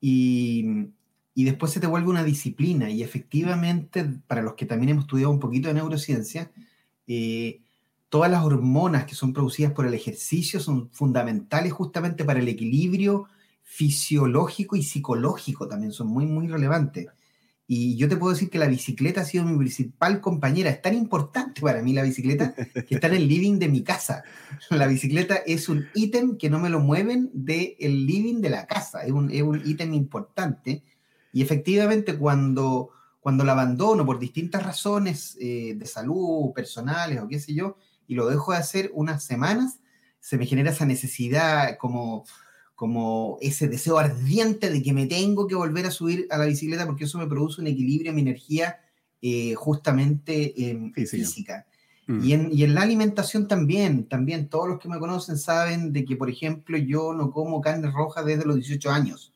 y, 0.01 0.65
y, 1.35 1.43
después 1.43 1.71
se 1.71 1.79
te 1.79 1.87
vuelve 1.87 2.09
una 2.09 2.23
disciplina, 2.23 2.89
y 2.89 3.03
efectivamente, 3.03 4.05
para 4.27 4.41
los 4.41 4.55
que 4.55 4.65
también 4.65 4.91
hemos 4.91 5.03
estudiado 5.03 5.31
un 5.31 5.39
poquito 5.39 5.67
de 5.67 5.75
neurociencia, 5.75 6.49
eh, 7.05 7.61
todas 8.09 8.29
las 8.29 8.43
hormonas 8.43 9.05
que 9.05 9.15
son 9.15 9.33
producidas 9.33 9.71
por 9.71 9.85
el 9.85 9.93
ejercicio 9.93 10.59
son 10.59 10.89
fundamentales 10.91 11.71
justamente 11.71 12.25
para 12.25 12.39
el 12.39 12.47
equilibrio 12.47 13.27
fisiológico 13.63 14.75
y 14.75 14.83
psicológico 14.83 15.67
también 15.67 15.91
son 15.91 16.07
muy, 16.07 16.25
muy 16.25 16.47
relevantes. 16.47 17.07
Y 17.71 17.95
yo 17.97 18.09
te 18.09 18.17
puedo 18.17 18.33
decir 18.33 18.49
que 18.49 18.57
la 18.57 18.65
bicicleta 18.65 19.21
ha 19.21 19.25
sido 19.25 19.45
mi 19.45 19.55
principal 19.55 20.21
compañera. 20.21 20.71
Es 20.71 20.81
tan 20.81 20.95
importante 20.95 21.61
para 21.61 21.83
mí 21.83 21.93
la 21.93 22.01
bicicleta 22.01 22.55
que 22.55 22.95
está 22.95 23.05
en 23.05 23.13
el 23.13 23.27
living 23.27 23.59
de 23.59 23.67
mi 23.67 23.83
casa. 23.83 24.23
La 24.71 24.87
bicicleta 24.87 25.35
es 25.35 25.69
un 25.69 25.85
ítem 25.93 26.35
que 26.35 26.49
no 26.49 26.57
me 26.57 26.71
lo 26.71 26.79
mueven 26.79 27.29
del 27.31 27.75
el 27.79 28.07
living 28.07 28.41
de 28.41 28.49
la 28.49 28.65
casa. 28.65 29.03
Es 29.03 29.11
un, 29.11 29.31
ítem 29.31 29.93
importante. 29.93 30.81
Y 31.31 31.43
efectivamente 31.43 32.17
cuando, 32.17 32.89
cuando 33.19 33.43
la 33.43 33.51
abandono 33.51 34.03
por 34.03 34.17
distintas 34.17 34.63
razones 34.63 35.37
eh, 35.39 35.75
de 35.77 35.85
salud, 35.85 36.51
personales 36.55 37.21
o 37.21 37.27
qué 37.27 37.39
sé 37.39 37.53
yo, 37.53 37.77
y 38.09 38.15
lo 38.15 38.27
dejo 38.27 38.51
de 38.51 38.57
hacer 38.57 38.91
unas 38.95 39.23
semanas, 39.23 39.79
se 40.19 40.37
me 40.37 40.47
genera 40.47 40.71
esa 40.71 40.85
necesidad 40.85 41.77
como 41.77 42.25
como 42.73 43.37
ese 43.41 43.67
deseo 43.67 43.99
ardiente 43.99 44.69
de 44.69 44.81
que 44.81 44.93
me 44.93 45.05
tengo 45.05 45.47
que 45.47 45.55
volver 45.55 45.85
a 45.85 45.91
subir 45.91 46.27
a 46.29 46.37
la 46.37 46.45
bicicleta 46.45 46.85
porque 46.85 47.03
eso 47.03 47.17
me 47.17 47.27
produce 47.27 47.59
un 47.59 47.67
equilibrio 47.67 48.09
en 48.09 48.15
mi 48.15 48.21
energía 48.21 48.79
eh, 49.21 49.53
justamente 49.55 50.69
em, 50.69 50.93
física. 50.93 51.67
Mm. 52.07 52.23
Y, 52.23 52.33
en, 52.33 52.49
y, 52.53 52.63
en, 52.63 52.73
la 52.73 52.83
alimentación 52.83 53.49
también, 53.49 54.05
también 54.07 54.47
todos 54.47 54.69
los 54.69 54.79
que 54.79 54.87
me 54.87 54.97
conocen 54.97 55.37
saben 55.37 55.91
de 55.91 56.05
que, 56.05 56.15
por 56.15 56.29
ejemplo, 56.29 56.77
yo 56.77 57.13
no 57.13 57.31
como 57.31 57.59
carne 57.59 57.91
roja 57.91 58.23
desde 58.23 58.45
los 58.45 58.55
18 58.55 58.89
años. 58.89 59.33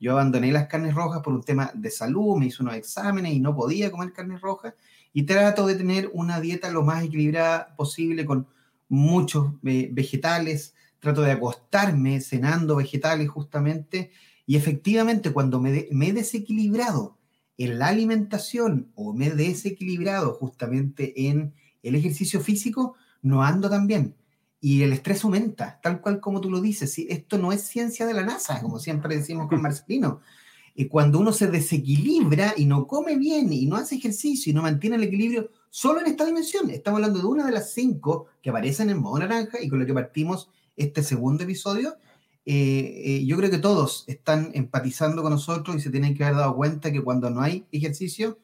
Yo 0.00 0.12
abandoné 0.12 0.50
las 0.50 0.66
carnes 0.66 0.94
rojas 0.94 1.20
por 1.22 1.34
un 1.34 1.42
tema 1.42 1.70
de 1.74 1.90
salud, 1.90 2.38
me 2.38 2.46
hice 2.46 2.62
unos 2.62 2.74
exámenes 2.74 3.34
y 3.34 3.40
no 3.40 3.54
podía 3.54 3.90
comer 3.90 4.14
carne 4.14 4.38
roja 4.38 4.74
y 5.18 5.24
trato 5.24 5.66
de 5.66 5.74
tener 5.74 6.12
una 6.12 6.40
dieta 6.40 6.70
lo 6.70 6.84
más 6.84 7.02
equilibrada 7.02 7.74
posible 7.74 8.24
con 8.24 8.46
muchos 8.88 9.50
eh, 9.64 9.88
vegetales, 9.90 10.76
trato 11.00 11.22
de 11.22 11.32
acostarme 11.32 12.20
cenando 12.20 12.76
vegetales 12.76 13.28
justamente, 13.28 14.12
y 14.46 14.54
efectivamente 14.54 15.32
cuando 15.32 15.58
me, 15.60 15.88
he 15.90 16.12
desequilibrado 16.12 17.18
en 17.56 17.80
la 17.80 17.88
alimentación 17.88 18.92
o 18.94 19.12
me 19.12 19.26
he 19.26 19.30
desequilibrado 19.32 20.34
justamente 20.34 21.26
en 21.26 21.52
el 21.82 21.96
ejercicio 21.96 22.40
físico, 22.40 22.94
no 23.20 23.42
ando 23.42 23.68
tan 23.68 23.88
bien. 23.88 24.14
Y 24.60 24.82
el 24.82 24.92
estrés 24.92 25.24
aumenta, 25.24 25.80
tal 25.82 26.00
cual 26.00 26.20
como 26.20 26.40
tú 26.40 26.48
lo 26.48 26.60
dices. 26.60 26.96
Esto 26.96 27.38
no 27.38 27.50
es 27.50 27.62
ciencia 27.62 28.06
de 28.06 28.14
la 28.14 28.22
NASA, 28.22 28.62
como 28.62 28.78
siempre 28.78 29.16
decimos 29.16 29.48
con 29.48 29.60
Marcelino. 29.62 30.20
Y 30.80 30.86
cuando 30.86 31.18
uno 31.18 31.32
se 31.32 31.48
desequilibra 31.48 32.54
y 32.56 32.64
no 32.64 32.86
come 32.86 33.16
bien 33.16 33.52
y 33.52 33.66
no 33.66 33.74
hace 33.74 33.96
ejercicio 33.96 34.52
y 34.52 34.54
no 34.54 34.62
mantiene 34.62 34.94
el 34.94 35.02
equilibrio 35.02 35.50
solo 35.70 35.98
en 35.98 36.06
esta 36.06 36.24
dimensión, 36.24 36.70
estamos 36.70 36.98
hablando 36.98 37.18
de 37.18 37.26
una 37.26 37.44
de 37.44 37.50
las 37.50 37.72
cinco 37.72 38.26
que 38.40 38.50
aparecen 38.50 38.88
en 38.88 39.00
modo 39.00 39.18
naranja 39.18 39.60
y 39.60 39.68
con 39.68 39.80
lo 39.80 39.86
que 39.86 39.92
partimos 39.92 40.48
este 40.76 41.02
segundo 41.02 41.42
episodio, 41.42 41.96
eh, 42.46 43.02
eh, 43.04 43.26
yo 43.26 43.36
creo 43.36 43.50
que 43.50 43.58
todos 43.58 44.04
están 44.06 44.52
empatizando 44.54 45.20
con 45.20 45.32
nosotros 45.32 45.74
y 45.74 45.80
se 45.80 45.90
tienen 45.90 46.14
que 46.14 46.22
haber 46.22 46.36
dado 46.36 46.54
cuenta 46.54 46.92
que 46.92 47.02
cuando 47.02 47.28
no 47.28 47.40
hay 47.40 47.66
ejercicio, 47.72 48.38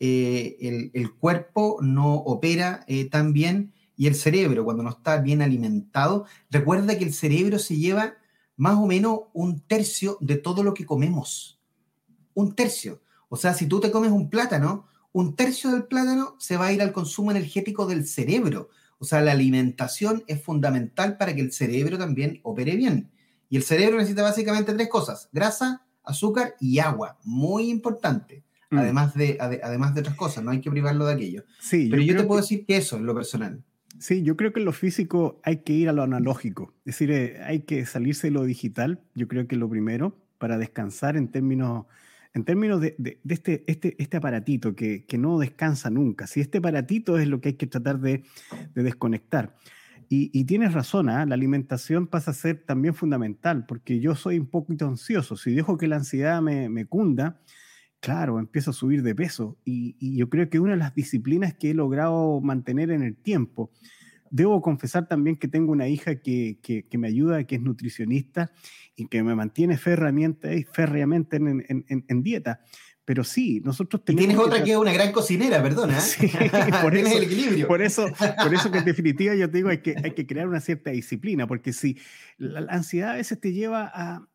eh, 0.00 0.90
el, 0.94 1.12
cuerpo 1.16 1.76
no 1.82 2.14
opera 2.14 2.86
tan 3.10 3.34
bien 3.34 3.74
y 3.98 4.06
el 4.06 4.14
cerebro, 4.14 4.64
cuando 4.64 4.82
no 4.82 4.88
está 4.88 5.20
bien 5.20 5.42
alimentado, 5.42 6.24
recuerda 6.48 6.96
que 6.96 7.04
el 7.04 7.12
cerebro 7.12 7.58
se 7.58 7.76
lleva 7.76 8.14
más 8.56 8.76
o 8.76 8.86
menos 8.86 9.24
un 9.34 9.60
tercio 9.60 10.16
de 10.22 10.36
todo 10.36 10.62
lo 10.62 10.72
que 10.72 10.86
comemos. 10.86 11.55
Un 12.36 12.54
tercio. 12.54 13.00
O 13.28 13.36
sea, 13.36 13.54
si 13.54 13.66
tú 13.66 13.80
te 13.80 13.90
comes 13.90 14.12
un 14.12 14.28
plátano, 14.28 14.86
un 15.12 15.34
tercio 15.34 15.70
del 15.70 15.84
plátano 15.84 16.36
se 16.38 16.58
va 16.58 16.66
a 16.66 16.72
ir 16.72 16.82
al 16.82 16.92
consumo 16.92 17.30
energético 17.30 17.86
del 17.86 18.06
cerebro. 18.06 18.68
O 18.98 19.04
sea, 19.06 19.22
la 19.22 19.32
alimentación 19.32 20.22
es 20.26 20.42
fundamental 20.42 21.16
para 21.16 21.34
que 21.34 21.40
el 21.40 21.52
cerebro 21.52 21.96
también 21.96 22.40
opere 22.42 22.76
bien. 22.76 23.10
Y 23.48 23.56
el 23.56 23.62
cerebro 23.62 23.96
necesita 23.96 24.22
básicamente 24.22 24.74
tres 24.74 24.88
cosas, 24.88 25.30
grasa, 25.32 25.86
azúcar 26.04 26.54
y 26.60 26.78
agua. 26.78 27.18
Muy 27.24 27.70
importante. 27.70 28.44
Mm. 28.70 28.78
Además, 28.78 29.14
de, 29.14 29.38
además 29.40 29.94
de 29.94 30.00
otras 30.00 30.16
cosas, 30.16 30.44
no 30.44 30.50
hay 30.50 30.60
que 30.60 30.70
privarlo 30.70 31.06
de 31.06 31.14
aquello. 31.14 31.44
Sí, 31.58 31.88
Pero 31.90 32.02
yo, 32.02 32.16
te 32.16 32.24
puedo 32.24 32.42
decir 32.42 32.66
que 32.66 32.76
eso 32.76 32.96
es 32.96 33.02
lo 33.02 33.14
personal. 33.14 33.64
Sí, 33.98 34.22
yo 34.22 34.36
creo 34.36 34.52
que 34.52 34.60
en 34.60 34.66
lo 34.66 34.72
físico 34.72 35.40
hay 35.42 35.62
que 35.62 35.72
ir 35.72 35.88
a 35.88 35.92
lo 35.92 36.02
analógico, 36.02 36.74
es 36.80 36.96
decir, 36.96 37.10
eh, 37.10 37.42
hay 37.42 37.60
que 37.60 37.86
salirse 37.86 38.26
de 38.26 38.32
lo 38.32 38.44
digital, 38.44 39.00
yo 39.14 39.26
creo 39.26 39.48
que 39.48 39.54
es 39.54 39.58
lo 39.58 39.70
primero, 39.70 40.18
para 40.36 40.58
descansar 40.58 41.16
en 41.16 41.28
términos, 41.28 41.86
en 42.36 42.44
términos 42.44 42.82
de, 42.82 43.18
este, 43.26 43.64
este, 43.66 43.96
este 43.98 44.16
aparatito 44.18 44.76
que, 44.76 45.06
no 45.18 45.38
descansa 45.38 45.88
nunca. 45.88 46.26
Si 46.26 46.40
este 46.40 46.58
aparatito 46.58 47.18
es 47.18 47.28
lo 47.28 47.40
que 47.40 47.48
hay 47.48 47.54
que 47.54 47.66
tratar 47.66 47.98
de, 47.98 48.24
desconectar. 48.74 49.56
Y, 50.10 50.44
tienes 50.44 50.74
razón, 50.74 51.08
¿ah? 51.08 51.24
la 51.24 51.34
alimentación 51.34 52.06
pasa 52.06 52.30
a 52.30 52.34
ser 52.34 52.62
también 52.64 52.94
fundamental, 52.94 53.64
porque 53.66 54.00
yo 54.00 54.14
soy 54.14 54.38
un 54.38 54.46
poquito 54.46 54.86
ansioso. 54.86 55.36
Si 55.36 55.52
dejo 55.54 55.78
que 55.78 55.88
la 55.88 55.96
ansiedad 55.96 56.42
me 56.42 56.86
cunda, 56.86 57.40
claro, 58.00 58.38
empiezo 58.38 58.70
a 58.70 58.74
subir 58.74 59.02
de 59.02 59.14
peso. 59.14 59.56
Y, 59.64 60.16
yo 60.16 60.28
creo 60.28 60.48
que 60.50 60.60
una 60.60 60.72
de 60.72 60.78
las 60.78 60.94
disciplinas 60.94 61.54
que 61.54 61.70
he 61.70 61.74
logrado 61.74 62.40
mantener 62.40 62.90
en 62.90 63.02
el 63.02 63.16
tiempo, 63.16 63.72
debo 64.30 64.60
confesar 64.60 65.08
también 65.08 65.36
que 65.36 65.48
tengo 65.48 65.72
una 65.72 65.88
hija 65.88 66.16
que, 66.16 66.58
me 66.92 67.08
ayuda, 67.08 67.44
que 67.44 67.56
es 67.56 67.62
nutricionista 67.62 68.52
y 68.94 69.06
que 69.06 69.22
me 69.22 69.34
mantiene 69.34 69.76
férreamente, 69.76 70.66
férreamente 70.72 71.36
en, 71.36 72.22
dieta. 72.22 72.60
Pero 73.04 73.22
sí, 73.22 73.60
nosotros 73.64 74.04
tenemos. 74.04 74.24
Y 74.24 74.26
tienes 74.26 74.44
otra 74.44 74.64
que 74.64 74.72
es 74.72 74.76
una 74.76 74.92
gran 74.92 75.12
cocinera, 75.12 75.62
perdona. 75.62 75.96
¿eh? 75.96 76.00
Sí, 76.00 76.28
por 76.82 76.96
eso, 76.96 77.16
el 77.16 77.24
equilibrio. 77.24 77.68
Por 77.68 77.80
eso, 77.80 78.08
por 78.42 78.52
eso 78.52 78.72
que 78.72 78.78
en 78.78 78.84
definitiva 78.84 79.34
yo 79.36 79.48
te 79.48 79.58
digo, 79.58 79.68
hay 79.68 79.78
que, 79.78 79.94
hay 80.02 80.10
que 80.12 80.26
crear 80.26 80.48
una 80.48 80.60
cierta 80.60 80.90
disciplina, 80.90 81.46
porque 81.46 81.72
si 81.72 81.98
la 82.36 82.60
ansiedad 82.68 83.10
a 83.10 83.16
veces 83.16 83.40
te 83.40 83.52
lleva 83.52 83.90
a, 83.94 84.28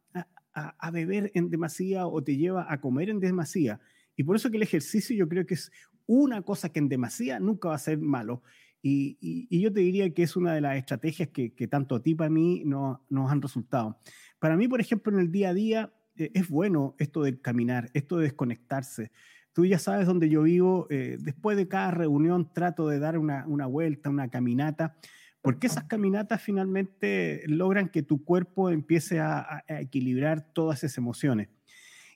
a, 0.53 0.91
beber 0.91 1.31
en 1.33 1.49
demasía 1.49 2.07
o 2.07 2.23
te 2.23 2.37
lleva 2.37 2.71
a 2.71 2.79
comer 2.79 3.09
en 3.09 3.19
demasía. 3.19 3.79
Y 4.15 4.23
por 4.23 4.35
eso 4.35 4.49
que 4.49 4.57
el 4.57 4.63
ejercicio 4.63 5.15
yo 5.15 5.27
creo 5.27 5.45
que 5.45 5.55
es 5.55 5.71
una 6.05 6.41
cosa 6.41 6.69
que 6.69 6.79
en 6.79 6.89
demasía 6.89 7.39
nunca 7.39 7.69
va 7.69 7.75
a 7.75 7.79
ser 7.79 7.97
malo. 7.97 8.43
Y, 8.81 9.47
yo 9.61 9.71
te 9.71 9.81
diría 9.81 10.11
que 10.13 10.23
es 10.23 10.35
una 10.35 10.53
de 10.53 10.61
las 10.61 10.77
estrategias 10.77 11.29
que, 11.29 11.67
tanto 11.67 11.95
a 11.95 12.01
ti 12.01 12.15
para 12.15 12.29
mí 12.29 12.63
no, 12.65 13.05
nos 13.09 13.31
han 13.31 13.41
resultado. 13.41 13.99
Para 14.39 14.57
mí, 14.57 14.67
por 14.67 14.81
ejemplo, 14.81 15.13
en 15.13 15.19
el 15.19 15.31
día 15.31 15.49
a 15.49 15.53
día 15.53 15.93
eh, 16.15 16.31
es 16.33 16.49
bueno 16.49 16.95
esto 16.97 17.21
de 17.21 17.39
caminar, 17.39 17.89
esto 17.93 18.17
de 18.17 18.23
desconectarse. 18.23 19.11
Tú 19.53 19.65
ya 19.65 19.79
sabes 19.79 20.07
dónde 20.07 20.29
yo 20.29 20.43
vivo, 20.43 20.87
eh, 20.89 21.17
después 21.19 21.57
de 21.57 21.67
cada 21.67 21.91
reunión 21.91 22.51
trato 22.53 22.87
de 22.87 22.99
dar 22.99 23.17
una, 23.17 23.45
una 23.47 23.67
vuelta, 23.67 24.09
una 24.09 24.29
caminata 24.29 24.97
porque 25.41 25.67
esas 25.67 25.85
caminatas 25.85 26.41
finalmente 26.41 27.43
logran 27.47 27.89
que 27.89 28.03
tu 28.03 28.23
cuerpo 28.23 28.69
empiece 28.69 29.19
a, 29.19 29.63
equilibrar 29.67 30.53
todas 30.53 30.83
esas 30.83 30.97
emociones. 30.97 31.49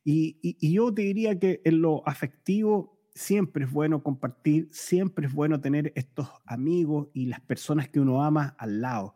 Y, 0.03 0.57
yo 0.73 0.93
te 0.93 1.01
diría 1.01 1.39
que 1.39 1.61
en 1.65 1.81
lo 1.81 2.07
afectivo 2.07 2.94
siempre 3.15 3.63
es 3.63 3.71
bueno 3.71 4.03
compartir, 4.03 4.67
siempre 4.71 5.27
es 5.27 5.33
bueno 5.33 5.61
tener 5.61 5.93
estos 5.95 6.29
amigos 6.45 7.07
y 7.13 7.27
las 7.27 7.39
personas 7.39 7.87
que 7.89 8.01
uno 8.01 8.23
ama 8.23 8.55
al 8.59 8.81
lado. 8.81 9.15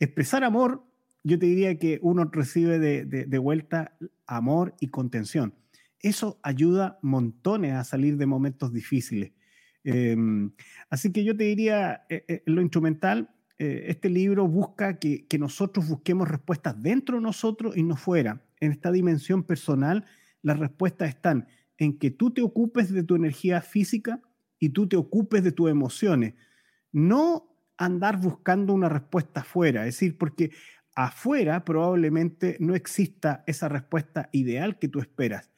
Expresar 0.00 0.42
amor, 0.42 0.82
yo 1.22 1.38
te 1.38 1.46
diría 1.46 1.78
que 1.78 1.98
uno 2.02 2.24
recibe 2.24 2.78
de, 2.78 3.38
vuelta 3.38 3.96
amor 4.26 4.74
y 4.80 4.88
contención. 4.88 5.54
Eso 6.00 6.40
ayuda 6.42 6.98
montones 7.02 7.74
a 7.74 7.84
salir 7.84 8.16
de 8.16 8.26
momentos 8.26 8.72
difíciles. 8.72 9.32
Em, 9.84 10.52
así 10.88 11.12
que 11.12 11.24
yo 11.24 11.36
te 11.36 11.44
diría, 11.44 12.04
eh, 12.08 12.24
eh, 12.28 12.42
lo 12.46 12.62
instrumental, 12.62 13.30
eh, 13.58 13.86
este 13.88 14.08
libro 14.08 14.48
busca 14.48 14.98
que, 14.98 15.26
nosotros 15.38 15.88
busquemos 15.88 16.28
respuestas 16.28 16.82
dentro 16.82 17.16
de 17.16 17.22
nosotros 17.22 17.76
y 17.76 17.82
no 17.82 17.96
fuera. 17.96 18.42
En 18.60 18.72
esta 18.72 18.90
dimensión 18.90 19.44
personal, 19.44 20.04
las 20.42 20.58
respuestas 20.58 21.10
están 21.10 21.46
en 21.78 21.98
que 21.98 22.10
tú 22.10 22.32
te 22.32 22.42
ocupes 22.42 22.92
de 22.92 23.02
tu 23.02 23.16
energía 23.16 23.60
física 23.60 24.20
y 24.58 24.70
tú 24.70 24.88
te 24.88 24.96
ocupes 24.96 25.42
de 25.42 25.52
tus 25.52 25.70
emociones. 25.70 26.34
No 26.92 27.56
andar 27.76 28.20
buscando 28.20 28.72
una 28.72 28.88
respuesta 28.88 29.40
afuera, 29.40 29.86
es 29.86 29.94
decir, 29.94 30.16
porque 30.16 30.52
afuera 30.94 31.64
probablemente 31.64 32.56
no 32.60 32.74
exista 32.74 33.42
esa 33.46 33.68
respuesta 33.68 34.28
ideal 34.32 34.78
que 34.78 34.88
tú 34.88 35.00
esperas. 35.00 35.50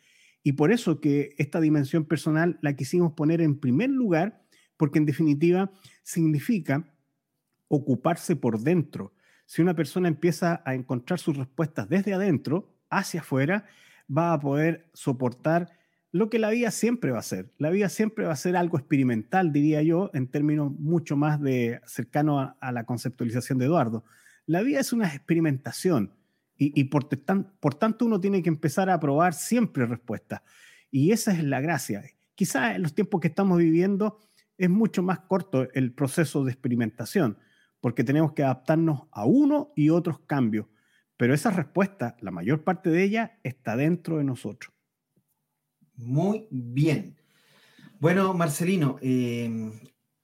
Y 0.42 0.52
por 0.52 0.72
eso 0.72 1.00
que 1.00 1.34
esta 1.38 1.60
dimensión 1.60 2.04
personal 2.04 2.58
la 2.62 2.76
quisimos 2.76 3.12
poner 3.12 3.40
en 3.40 3.58
primer 3.58 3.90
lugar, 3.90 4.44
porque 4.76 4.98
en 4.98 5.06
definitiva 5.06 5.72
significa 6.02 6.92
ocuparse 7.68 8.36
por 8.36 8.60
dentro. 8.60 9.12
Si 9.44 9.60
una 9.60 9.74
persona 9.74 10.08
empieza 10.08 10.62
a 10.64 10.74
encontrar 10.74 11.18
sus 11.18 11.36
respuestas 11.36 11.88
desde 11.88 12.14
adentro 12.14 12.74
hacia 12.90 13.20
afuera, 13.20 13.66
va 14.08 14.32
a 14.32 14.40
poder 14.40 14.88
soportar 14.94 15.70
lo 16.16 16.30
que 16.30 16.38
la 16.38 16.50
vida 16.50 16.70
siempre 16.70 17.10
va 17.10 17.18
a 17.18 17.22
ser. 17.22 17.52
La 17.58 17.70
vida 17.70 17.88
siempre 17.88 18.26
va 18.26 18.32
a 18.32 18.36
ser 18.36 18.56
algo 18.56 18.78
experimental, 18.78 19.52
diría 19.52 19.82
yo, 19.82 20.10
en 20.14 20.28
términos 20.28 20.72
mucho 20.72 21.16
más 21.16 21.40
de 21.40 21.80
cercano 21.86 22.56
a, 22.58 22.72
la 22.72 22.84
conceptualización 22.84 23.58
de 23.58 23.66
Eduardo. 23.66 24.04
La 24.46 24.62
vida 24.62 24.80
es 24.80 24.92
una 24.92 25.08
experimentación 25.08 26.12
y, 26.58 26.84
por, 26.84 27.08
por, 27.60 27.74
tanto 27.74 28.06
uno 28.06 28.18
tiene 28.18 28.42
que 28.42 28.48
empezar 28.48 28.88
a 28.88 28.98
probar 28.98 29.34
siempre 29.34 29.84
respuestas. 29.84 30.40
Y 30.90 31.12
esa 31.12 31.32
es 31.32 31.44
la 31.44 31.60
gracia. 31.60 32.02
Quizás 32.34 32.76
en 32.76 32.82
los 32.82 32.94
tiempos 32.94 33.20
que 33.20 33.28
estamos 33.28 33.58
viviendo 33.58 34.20
es 34.56 34.70
mucho 34.70 35.02
más 35.02 35.20
corto 35.20 35.68
el 35.74 35.92
proceso 35.92 36.44
de 36.44 36.52
experimentación 36.52 37.38
porque 37.80 38.04
tenemos 38.04 38.32
que 38.32 38.42
adaptarnos 38.42 39.02
a 39.12 39.26
uno 39.26 39.72
y 39.76 39.90
otros 39.90 40.20
cambios. 40.20 40.66
Pero 41.16 41.34
esa 41.34 41.50
respuesta, 41.50 42.16
la 42.20 42.30
mayor 42.30 42.64
parte 42.64 42.90
de 42.90 43.02
ella, 43.02 43.38
está 43.42 43.76
dentro 43.76 44.18
de 44.18 44.24
nosotros. 44.24 44.75
Muy 45.96 46.46
bien. 46.50 47.16
Bueno, 47.98 48.34
Marcelino, 48.34 48.98
eh, 49.00 49.72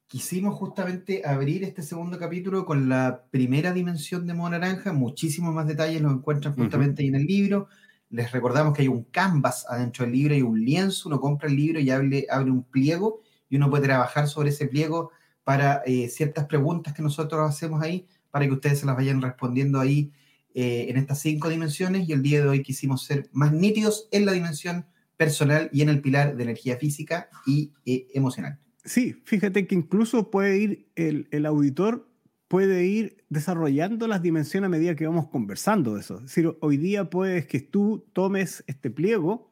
quisimos 0.07 0.55
justamente 0.57 1.23
abrir 1.25 1.65
este 1.65 1.81
segundo 1.81 2.19
capítulo 2.19 2.67
con 2.67 2.91
la 2.91 3.25
primera 3.31 3.73
dimensión 3.73 4.27
de 4.27 4.35
Modo 4.35 4.51
Naranja. 4.51 4.93
Muchísimos 4.93 5.55
más 5.55 5.67
detalles 5.67 6.03
los 6.03 6.13
encuentran 6.13 6.55
justamente 6.55 7.03
ahí 7.03 7.09
en 7.09 7.15
el 7.15 7.25
libro. 7.25 7.69
Les 8.11 8.31
recordamos 8.31 8.75
que 8.75 8.83
hay 8.83 8.89
un 8.89 9.05
canvas 9.05 9.65
adentro 9.67 10.05
del 10.05 10.13
libro 10.13 10.35
y 10.35 10.43
un 10.43 10.63
lienzo. 10.63 11.09
Uno 11.09 11.19
compra 11.19 11.49
el 11.49 11.57
libro 11.57 11.81
y 11.81 11.89
abre, 11.91 12.27
abre 12.29 12.51
un 12.51 12.65
pliego 12.65 13.23
y 13.49 13.57
uno 13.57 13.71
puede 13.71 13.85
trabajar 13.85 14.29
sobre 14.29 14.51
ese 14.51 14.67
pliego 14.67 15.11
para 15.43 15.83
eh, 15.87 16.11
ciertas 16.11 16.45
preguntas 16.45 16.93
que 16.93 17.03
nosotros 17.03 17.49
hacemos 17.49 17.83
ahí, 17.83 18.07
para 18.31 18.45
que 18.45 18.53
ustedes 18.53 18.81
se 18.81 18.87
las 18.87 18.97
vayan 18.97 19.23
respondiendo 19.23 19.81
ahí 19.81 20.13
eh, 20.55 20.87
en 20.91 20.99
estas 20.99 21.21
cinco 21.21 21.49
dimensiones. 21.49 22.07
Y 22.07 22.13
el 22.13 22.23
día 22.23 22.43
de 22.43 22.49
hoy 22.49 22.63
quisimos 22.63 23.05
ser 23.05 23.31
más 23.33 23.55
nítidos 23.55 24.09
en 24.11 24.27
la 24.27 24.33
dimensión 24.33 24.85
personal 25.17 25.71
y 25.73 25.83
en 25.83 25.89
el 25.89 26.01
pilar 26.01 26.37
de 26.37 26.43
energía 26.43 26.77
física 26.77 27.29
y 27.47 27.73
eh, 27.87 28.09
emocional. 28.15 28.59
Sí, 28.85 29.15
fíjate 29.25 29.67
que 29.67 29.75
incluso 29.75 30.31
puede 30.31 30.59
ir 30.59 30.87
el, 30.97 31.29
el, 31.31 31.47
auditor 31.47 32.09
puede 32.49 32.85
ir 32.85 33.25
desarrollando 33.31 34.07
las 34.09 34.21
dimensiones 34.21 34.67
a 34.67 34.71
medida 34.71 34.95
que 34.95 35.07
vamos 35.07 35.29
conversando 35.29 35.95
de 35.95 36.01
eso. 36.01 36.17
Es 36.17 36.23
decir, 36.25 36.55
hoy 36.61 36.77
día 36.77 37.09
puedes 37.09 37.47
que 37.47 37.61
tú 37.61 38.05
tomes 38.13 38.63
este 38.67 38.91
pliego 38.91 39.49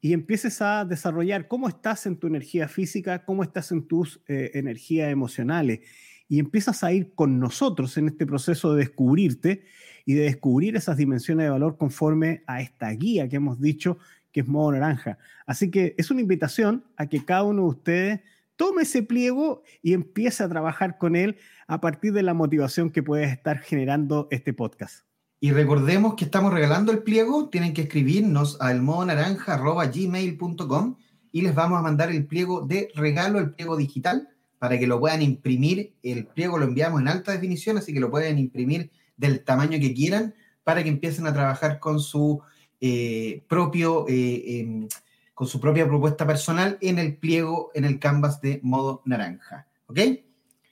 y 0.00 0.12
empieces 0.12 0.60
a 0.60 0.84
desarrollar 0.84 1.46
cómo 1.46 1.68
estás 1.68 2.06
en 2.06 2.16
tu 2.16 2.26
energía 2.26 2.66
física, 2.66 3.24
cómo 3.24 3.44
estás 3.44 3.70
en 3.70 3.86
tus 3.86 4.20
eh, 4.26 4.50
energías 4.54 5.12
emocionales. 5.12 5.80
Y 6.28 6.40
empiezas 6.40 6.82
a 6.82 6.92
ir 6.92 7.14
con 7.14 7.38
nosotros 7.38 7.96
en 7.96 8.08
este 8.08 8.26
proceso 8.26 8.74
de 8.74 8.80
descubrirte 8.80 9.62
y 10.04 10.14
de 10.14 10.22
descubrir 10.22 10.74
esas 10.74 10.96
dimensiones 10.96 11.44
de 11.44 11.50
valor 11.50 11.76
conforme 11.76 12.42
a 12.48 12.60
esta 12.60 12.90
guía 12.90 13.28
que 13.28 13.36
hemos 13.36 13.60
dicho 13.60 13.98
que 14.32 14.40
es 14.40 14.48
modo 14.48 14.72
naranja. 14.72 15.18
Así 15.46 15.70
que 15.70 15.94
es 15.98 16.10
una 16.10 16.20
invitación 16.20 16.84
a 16.96 17.06
que 17.06 17.24
cada 17.24 17.44
uno 17.44 17.62
de 17.62 17.68
ustedes 17.68 18.20
tome 18.56 18.82
ese 18.82 19.02
pliego 19.02 19.62
y 19.82 19.92
empiece 19.92 20.42
a 20.42 20.48
trabajar 20.48 20.98
con 20.98 21.14
él 21.16 21.36
a 21.66 21.80
partir 21.80 22.12
de 22.12 22.22
la 22.22 22.34
motivación 22.34 22.90
que 22.90 23.02
puede 23.02 23.24
estar 23.24 23.58
generando 23.58 24.28
este 24.30 24.52
podcast. 24.52 25.04
Y 25.40 25.50
recordemos 25.50 26.14
que 26.14 26.24
estamos 26.24 26.54
regalando 26.54 26.92
el 26.92 27.02
pliego, 27.02 27.48
tienen 27.48 27.74
que 27.74 27.82
escribirnos 27.82 28.56
a 28.60 28.70
elmodonaranja.gmail.com 28.70 30.96
y 31.32 31.42
les 31.42 31.52
vamos 31.54 31.78
a 31.78 31.82
mandar 31.82 32.10
el 32.10 32.26
pliego 32.26 32.64
de 32.64 32.88
regalo, 32.94 33.40
el 33.40 33.50
pliego 33.50 33.76
digital, 33.76 34.28
para 34.58 34.78
que 34.78 34.86
lo 34.86 35.00
puedan 35.00 35.22
imprimir. 35.22 35.96
El 36.02 36.26
pliego 36.26 36.58
lo 36.58 36.66
enviamos 36.66 37.00
en 37.00 37.08
alta 37.08 37.32
definición, 37.32 37.78
así 37.78 37.92
que 37.92 37.98
lo 37.98 38.12
pueden 38.12 38.38
imprimir 38.38 38.92
del 39.16 39.42
tamaño 39.42 39.80
que 39.80 39.92
quieran 39.92 40.36
para 40.62 40.84
que 40.84 40.88
empiecen 40.88 41.26
a 41.26 41.32
trabajar 41.32 41.80
con 41.80 41.98
su 41.98 42.40
eh, 42.82 43.42
propio... 43.48 44.04
Eh, 44.08 44.60
em, 44.60 44.88
con 45.34 45.48
su 45.48 45.58
propia 45.60 45.86
propuesta 45.88 46.26
personal 46.26 46.78
en 46.80 46.98
el 46.98 47.16
pliego, 47.16 47.70
en 47.74 47.84
el 47.84 47.98
canvas 47.98 48.40
de 48.40 48.60
modo 48.62 49.02
naranja. 49.04 49.66
¿Ok? 49.86 49.98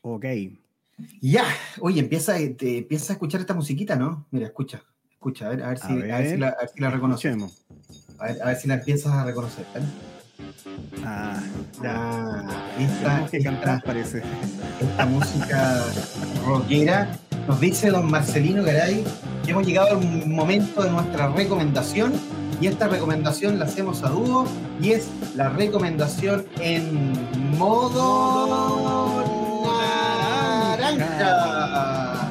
Ok. 0.03 0.25
Ya, 1.21 1.45
oye, 1.81 2.01
empieza, 2.01 2.35
te, 2.57 2.79
empieza 2.79 3.13
a 3.13 3.15
escuchar 3.15 3.41
esta 3.41 3.55
musiquita, 3.55 3.97
¿no? 3.97 4.27
Mira, 4.31 4.47
escucha, 4.47 4.83
escucha, 5.11 5.47
a 5.47 5.49
ver, 5.49 5.63
a 5.63 5.69
ver, 5.71 5.79
si, 5.79 5.93
a 5.93 6.19
ver, 6.19 6.31
si, 6.31 6.37
la, 6.37 6.49
a 6.51 6.61
ver 6.61 6.69
si 6.69 6.81
la 6.81 6.91
reconocemos. 6.91 7.67
A 8.19 8.27
ver, 8.27 8.43
a 8.43 8.47
ver 8.47 8.57
si 8.57 8.69
la 8.69 8.75
empiezas 8.75 9.13
a 9.13 9.25
reconocer. 9.25 9.67
¿eh? 9.75 9.81
Ah, 11.05 11.43
ya. 11.83 11.95
Ah, 11.97 12.73
esta, 12.79 13.29
que 13.31 13.43
cantar, 13.43 13.83
parece. 13.83 14.23
Esta 14.81 15.07
música 15.07 15.85
rockera 16.47 17.19
nos 17.49 17.61
dice 17.61 17.91
don 17.91 18.11
Marcelino 18.11 18.63
Garay 18.63 19.05
hemos 19.51 19.67
llegado 19.67 19.99
al 19.99 20.27
momento 20.29 20.83
de 20.83 20.91
nuestra 20.91 21.29
recomendación 21.33 22.13
y 22.61 22.69
esta 22.69 22.87
recomendación 22.87 23.59
la 23.59 23.65
hacemos 23.65 24.05
a 24.05 24.11
dúo 24.11 24.47
y 24.81 24.93
es 24.93 25.09
la 25.35 25.49
recomendación 25.49 26.47
en 26.61 27.13
modo 27.59 29.25
cancha. 30.79 32.31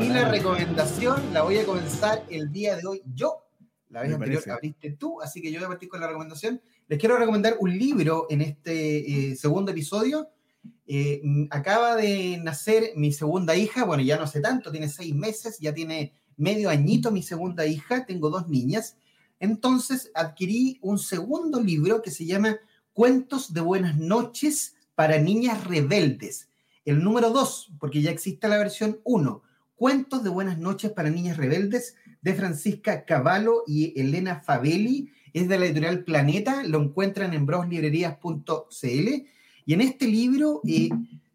y 0.00 0.08
la 0.08 0.28
recomendación 0.28 1.32
la 1.32 1.42
voy 1.42 1.56
a 1.56 1.64
comenzar 1.64 2.24
el 2.28 2.52
día 2.52 2.76
de 2.76 2.86
hoy 2.86 3.02
yo. 3.14 3.46
La 3.88 4.02
vez 4.02 4.12
anterior 4.12 4.42
abriste 4.50 4.90
tú, 4.92 5.20
así 5.22 5.40
que 5.40 5.50
yo 5.50 5.60
voy 5.60 5.64
a 5.64 5.68
partir 5.68 5.88
con 5.88 6.00
la 6.00 6.08
recomendación. 6.08 6.60
Les 6.88 6.98
quiero 6.98 7.16
recomendar 7.16 7.56
un 7.58 7.76
libro 7.76 8.26
en 8.28 8.42
este 8.42 9.30
eh, 9.30 9.34
segundo 9.34 9.72
episodio. 9.72 10.28
Eh, 10.86 11.22
acaba 11.50 11.96
de 11.96 12.38
nacer 12.42 12.90
mi 12.96 13.12
segunda 13.12 13.56
hija, 13.56 13.84
bueno, 13.84 14.02
ya 14.02 14.18
no 14.18 14.26
sé 14.26 14.40
tanto, 14.40 14.70
tiene 14.70 14.90
seis 14.90 15.14
meses, 15.14 15.58
ya 15.58 15.72
tiene 15.72 16.19
medio 16.40 16.70
añito 16.70 17.10
mi 17.10 17.22
segunda 17.22 17.66
hija, 17.66 18.06
tengo 18.06 18.30
dos 18.30 18.48
niñas. 18.48 18.96
Entonces 19.38 20.10
adquirí 20.14 20.78
un 20.82 20.98
segundo 20.98 21.60
libro 21.60 22.02
que 22.02 22.10
se 22.10 22.24
llama 22.24 22.58
Cuentos 22.92 23.52
de 23.52 23.60
Buenas 23.60 23.96
noches 23.98 24.74
para 24.94 25.18
Niñas 25.18 25.64
Rebeldes. 25.64 26.48
El 26.84 27.04
número 27.04 27.30
dos, 27.30 27.70
porque 27.78 28.02
ya 28.02 28.10
existe 28.10 28.48
la 28.48 28.58
versión 28.58 29.00
uno. 29.04 29.42
Cuentos 29.76 30.24
de 30.24 30.30
Buenas 30.30 30.58
noches 30.58 30.90
para 30.90 31.10
Niñas 31.10 31.36
Rebeldes 31.36 31.94
de 32.22 32.34
Francisca 32.34 33.04
Cavallo 33.04 33.62
y 33.66 33.98
Elena 34.00 34.40
Favelli. 34.40 35.12
Es 35.32 35.46
de 35.48 35.58
la 35.58 35.66
editorial 35.66 36.04
Planeta, 36.04 36.62
lo 36.64 36.82
encuentran 36.82 37.34
en 37.34 37.46
broslibrerías.cl. 37.46 39.26
Y 39.66 39.74
en 39.74 39.80
este 39.80 40.06
libro 40.06 40.62
eh, 40.66 40.88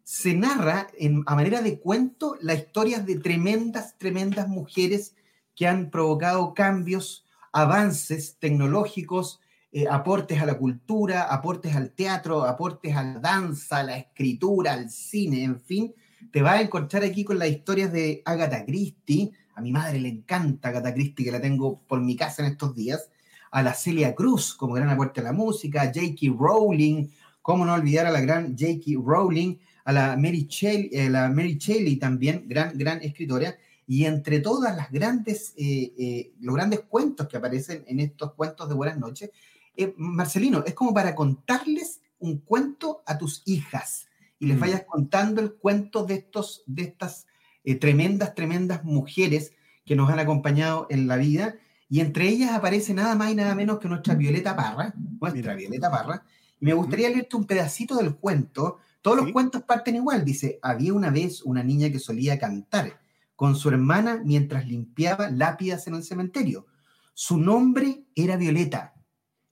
se 0.06 0.36
narra 0.36 0.86
en, 1.00 1.24
a 1.26 1.34
manera 1.34 1.62
de 1.62 1.80
cuento 1.80 2.36
la 2.40 2.54
historia 2.54 3.00
de 3.00 3.16
tremendas, 3.16 3.98
tremendas 3.98 4.46
mujeres 4.46 5.16
que 5.56 5.66
han 5.66 5.90
provocado 5.90 6.54
cambios, 6.54 7.26
avances 7.52 8.36
tecnológicos, 8.38 9.40
eh, 9.72 9.86
aportes 9.90 10.40
a 10.40 10.46
la 10.46 10.58
cultura, 10.58 11.22
aportes 11.22 11.74
al 11.74 11.90
teatro, 11.90 12.44
aportes 12.44 12.94
a 12.94 13.02
la 13.02 13.18
danza, 13.18 13.78
a 13.78 13.82
la 13.82 13.98
escritura, 13.98 14.74
al 14.74 14.90
cine, 14.90 15.42
en 15.42 15.58
fin. 15.58 15.92
Te 16.30 16.40
vas 16.40 16.60
a 16.60 16.62
encontrar 16.62 17.02
aquí 17.02 17.24
con 17.24 17.40
las 17.40 17.48
historias 17.48 17.92
de 17.92 18.22
Agatha 18.24 18.64
Christie. 18.64 19.32
A 19.56 19.60
mi 19.60 19.72
madre 19.72 19.98
le 19.98 20.08
encanta 20.08 20.68
Agatha 20.68 20.94
Christie, 20.94 21.24
que 21.24 21.32
la 21.32 21.40
tengo 21.40 21.80
por 21.80 22.00
mi 22.00 22.14
casa 22.14 22.44
en 22.44 22.52
estos 22.52 22.76
días. 22.76 23.10
A 23.50 23.60
la 23.60 23.74
Celia 23.74 24.14
Cruz, 24.14 24.54
como 24.54 24.74
gran 24.74 24.88
aporte 24.88 25.18
a 25.18 25.24
la 25.24 25.32
música. 25.32 25.82
A 25.82 25.86
J.K. 25.86 26.32
Rowling, 26.38 27.08
cómo 27.42 27.66
no 27.66 27.74
olvidar 27.74 28.06
a 28.06 28.12
la 28.12 28.20
gran 28.20 28.56
J.K. 28.56 29.00
Rowling. 29.04 29.56
A 29.86 29.92
la 29.92 30.16
Mary, 30.16 30.46
Shelley, 30.48 30.90
eh, 30.92 31.08
la 31.08 31.30
Mary 31.30 31.58
también, 31.98 32.44
gran, 32.46 32.76
gran 32.76 33.02
escritora. 33.02 33.56
Y 33.88 34.04
entre 34.04 34.40
todas 34.40 34.76
las 34.76 34.90
grandes, 34.90 35.54
eh, 35.56 36.32
los 36.40 36.54
grandes 36.54 36.80
cuentos 36.80 37.26
que 37.28 37.38
aparecen 37.38 37.84
en 37.86 38.00
estos 38.00 38.34
cuentos 38.34 38.68
de 38.68 38.74
Buenas 38.74 38.98
noches, 38.98 39.30
eh, 39.76 39.94
Marcelino, 39.96 40.64
es 40.66 40.74
como 40.74 40.94
para 40.94 41.14
contarles 41.14 42.00
un 42.18 42.38
cuento 42.38 43.02
a 43.06 43.18
tus 43.18 43.42
hijas 43.44 44.06
y 44.38 44.46
les 44.46 44.56
mm. 44.56 44.60
vayas 44.60 44.84
contando 44.84 45.40
el 45.42 45.52
cuento 45.54 46.04
de, 46.04 46.14
estos, 46.14 46.62
de 46.66 46.84
estas 46.84 47.26
eh, 47.64 47.74
tremendas, 47.74 48.34
tremendas 48.34 48.84
mujeres 48.84 49.52
que 49.84 49.94
nos 49.94 50.10
han 50.10 50.18
acompañado 50.18 50.86
en 50.88 51.06
la 51.06 51.16
vida. 51.16 51.56
Y 51.88 52.00
entre 52.00 52.28
ellas 52.28 52.52
aparece 52.52 52.94
nada 52.94 53.14
más 53.14 53.30
y 53.30 53.34
nada 53.34 53.54
menos 53.54 53.78
que 53.78 53.88
nuestra 53.88 54.14
Violeta 54.14 54.56
Parra, 54.56 54.94
nuestra 55.20 55.54
Violeta 55.54 55.90
Parra. 55.90 56.24
Y 56.60 56.64
me 56.64 56.72
gustaría 56.72 57.10
leerte 57.10 57.36
un 57.36 57.44
pedacito 57.44 57.96
del 57.96 58.16
cuento. 58.16 58.78
Todos 59.06 59.18
los 59.22 59.30
cuentos 59.30 59.62
parten 59.62 59.94
igual. 59.94 60.24
Dice, 60.24 60.58
había 60.62 60.92
una 60.92 61.10
vez 61.10 61.40
una 61.42 61.62
niña 61.62 61.90
que 61.90 62.00
solía 62.00 62.40
cantar 62.40 62.98
con 63.36 63.54
su 63.54 63.68
hermana 63.68 64.20
mientras 64.24 64.66
limpiaba 64.66 65.30
lápidas 65.30 65.86
en 65.86 65.94
el 65.94 66.02
cementerio. 66.02 66.66
Su 67.14 67.38
nombre 67.38 68.02
era 68.16 68.36
Violeta 68.36 68.96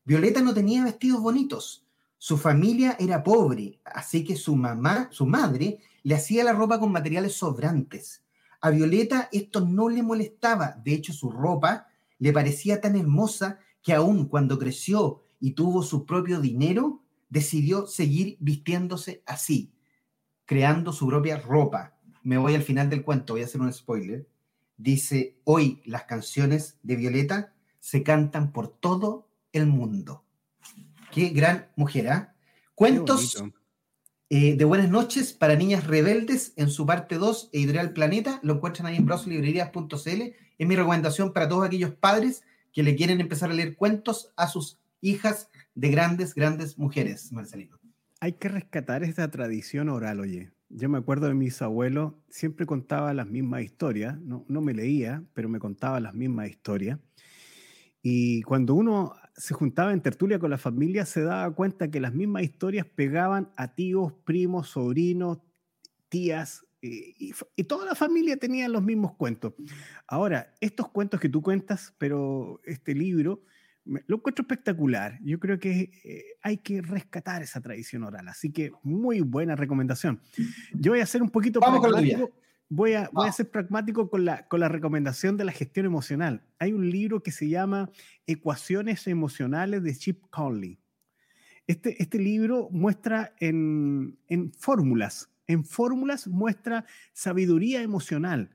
Violeta 0.04 0.40
no 0.40 0.54
tenía 0.54 0.82
vestidos 0.82 1.22
bonitos. 1.22 1.86
Su 2.18 2.36
familia 2.36 2.96
era 2.98 3.22
pobre, 3.22 3.78
así 3.84 4.24
que 4.24 4.34
su 4.34 4.56
mamá, 4.56 5.06
su 5.12 5.24
madre, 5.24 5.78
le 6.02 6.16
hacía 6.16 6.42
la 6.42 6.52
ropa 6.52 6.80
con 6.80 6.90
materiales 6.90 7.34
sobrantes. 7.34 8.24
A 8.60 8.70
Violeta 8.70 9.28
esto 9.30 9.60
no 9.60 9.88
le 9.88 10.02
molestaba, 10.02 10.80
de 10.84 10.94
hecho 10.94 11.12
su 11.12 11.30
ropa 11.30 11.86
le 12.18 12.32
parecía 12.32 12.80
tan 12.80 12.96
hermosa 12.96 13.60
que 13.84 13.94
aún 13.94 14.26
cuando 14.26 14.58
creció 14.58 15.22
y 15.38 15.52
tuvo 15.52 15.84
su 15.84 16.04
propio 16.04 16.40
dinero, 16.40 17.03
decidió 17.34 17.88
seguir 17.88 18.36
vistiéndose 18.38 19.24
así, 19.26 19.72
creando 20.44 20.92
su 20.92 21.08
propia 21.08 21.36
ropa. 21.36 21.98
Me 22.22 22.38
voy 22.38 22.54
al 22.54 22.62
final 22.62 22.88
del 22.88 23.02
cuento, 23.02 23.32
voy 23.32 23.42
a 23.42 23.46
hacer 23.46 23.60
un 23.60 23.72
spoiler. 23.72 24.28
Dice, 24.76 25.36
hoy 25.42 25.82
las 25.84 26.04
canciones 26.04 26.78
de 26.84 26.94
Violeta 26.94 27.52
se 27.80 28.04
cantan 28.04 28.52
por 28.52 28.68
todo 28.68 29.28
el 29.52 29.66
mundo. 29.66 30.24
Qué 31.10 31.30
gran 31.30 31.66
mujer, 31.74 32.08
¿ah? 32.08 32.34
Cuentos 32.76 33.42
eh, 34.30 34.54
de 34.56 34.64
buenas 34.64 34.88
noches 34.88 35.32
para 35.32 35.56
niñas 35.56 35.88
rebeldes 35.88 36.52
en 36.54 36.70
su 36.70 36.86
parte 36.86 37.16
2, 37.18 37.50
Editorial 37.52 37.92
Planeta. 37.92 38.38
Lo 38.44 38.54
encuentran 38.54 38.86
ahí 38.86 38.96
en 38.96 39.06
broslibrerías.cl. 39.06 40.22
Es 40.58 40.68
mi 40.68 40.76
recomendación 40.76 41.32
para 41.32 41.48
todos 41.48 41.66
aquellos 41.66 41.94
padres 41.94 42.44
que 42.72 42.84
le 42.84 42.94
quieren 42.94 43.20
empezar 43.20 43.50
a 43.50 43.54
leer 43.54 43.74
cuentos 43.74 44.32
a 44.36 44.46
sus 44.46 44.78
hijas 45.00 45.50
de 45.74 45.88
grandes, 45.90 46.34
grandes 46.34 46.78
mujeres, 46.78 47.32
Marcelino. 47.32 47.78
Hay 48.20 48.34
que 48.34 48.48
rescatar 48.48 49.02
esta 49.02 49.30
tradición 49.30 49.88
oral, 49.88 50.20
oye. 50.20 50.52
Yo 50.70 50.88
me 50.88 50.98
acuerdo 50.98 51.28
de 51.28 51.34
mis 51.34 51.62
abuelos, 51.62 52.14
siempre 52.28 52.66
contaba 52.66 53.14
las 53.14 53.28
mismas 53.28 53.62
historias, 53.62 54.18
no, 54.20 54.44
no 54.48 54.60
me 54.60 54.74
leía, 54.74 55.22
pero 55.34 55.48
me 55.48 55.60
contaba 55.60 56.00
las 56.00 56.14
mismas 56.14 56.48
historias. 56.48 56.98
Y 58.02 58.42
cuando 58.42 58.74
uno 58.74 59.14
se 59.36 59.54
juntaba 59.54 59.92
en 59.92 60.00
tertulia 60.00 60.38
con 60.38 60.50
la 60.50 60.58
familia, 60.58 61.06
se 61.06 61.22
daba 61.22 61.54
cuenta 61.54 61.90
que 61.90 62.00
las 62.00 62.12
mismas 62.12 62.42
historias 62.42 62.86
pegaban 62.86 63.52
a 63.56 63.74
tíos, 63.74 64.12
primos, 64.24 64.70
sobrinos, 64.70 65.38
tías, 66.08 66.64
eh, 66.82 67.14
y, 67.56 67.64
toda 67.64 67.86
la 67.86 67.94
familia 67.94 68.36
tenía 68.36 68.68
los 68.68 68.82
mismos 68.82 69.14
cuentos. 69.14 69.54
Ahora, 70.06 70.52
estos 70.60 70.90
cuentos 70.90 71.18
que 71.18 71.30
tú 71.30 71.40
cuentas, 71.40 71.94
pero 71.96 72.60
este 72.64 72.94
libro, 72.94 73.42
lo 73.84 74.16
encuentro 74.16 74.42
espectacular. 74.42 75.18
Yo 75.22 75.38
creo 75.38 75.58
que 75.58 75.90
eh, 76.04 76.24
hay 76.42 76.58
que 76.58 76.80
rescatar 76.80 77.42
esa 77.42 77.60
tradición 77.60 78.04
oral. 78.04 78.28
Así 78.28 78.50
que 78.50 78.72
muy 78.82 79.20
buena 79.20 79.56
recomendación. 79.56 80.20
Yo 80.72 80.92
voy 80.92 81.00
a 81.00 81.04
hacer 81.04 81.22
un 81.22 81.30
poquito... 81.30 81.60
Vamos 81.60 81.80
con 81.80 81.92
voy 82.68 82.94
a, 82.94 83.08
voy 83.12 83.28
a 83.28 83.32
ser 83.32 83.50
pragmático 83.50 84.08
con 84.08 84.24
la, 84.24 84.48
con 84.48 84.60
la 84.60 84.68
recomendación 84.68 85.36
de 85.36 85.44
la 85.44 85.52
gestión 85.52 85.86
emocional. 85.86 86.42
Hay 86.58 86.72
un 86.72 86.90
libro 86.90 87.22
que 87.22 87.30
se 87.30 87.48
llama 87.48 87.90
Ecuaciones 88.26 89.06
Emocionales 89.06 89.82
de 89.82 89.94
Chip 89.94 90.22
Conley. 90.30 90.78
Este, 91.66 92.02
este 92.02 92.18
libro 92.18 92.68
muestra 92.70 93.34
en, 93.38 94.18
en 94.28 94.52
fórmulas, 94.52 95.30
en 95.46 95.64
fórmulas 95.64 96.26
muestra 96.26 96.84
sabiduría 97.12 97.82
emocional. 97.82 98.50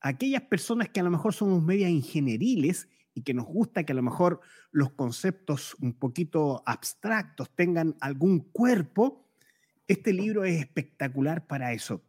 Aquellas 0.00 0.42
personas 0.42 0.88
que 0.90 1.00
a 1.00 1.02
lo 1.02 1.10
mejor 1.10 1.34
somos 1.34 1.62
media 1.62 1.88
ingenieriles 1.88 2.88
y 3.14 3.22
que 3.22 3.34
nos 3.34 3.46
gusta 3.46 3.84
que 3.84 3.92
a 3.92 3.96
lo 3.96 4.02
mejor 4.02 4.40
los 4.70 4.90
conceptos 4.92 5.76
un 5.80 5.94
poquito 5.94 6.62
abstractos 6.66 7.54
tengan 7.54 7.96
algún 8.00 8.40
cuerpo, 8.40 9.30
este 9.86 10.12
libro 10.12 10.44
es 10.44 10.60
espectacular 10.60 11.46
para 11.46 11.72
eso. 11.72 12.02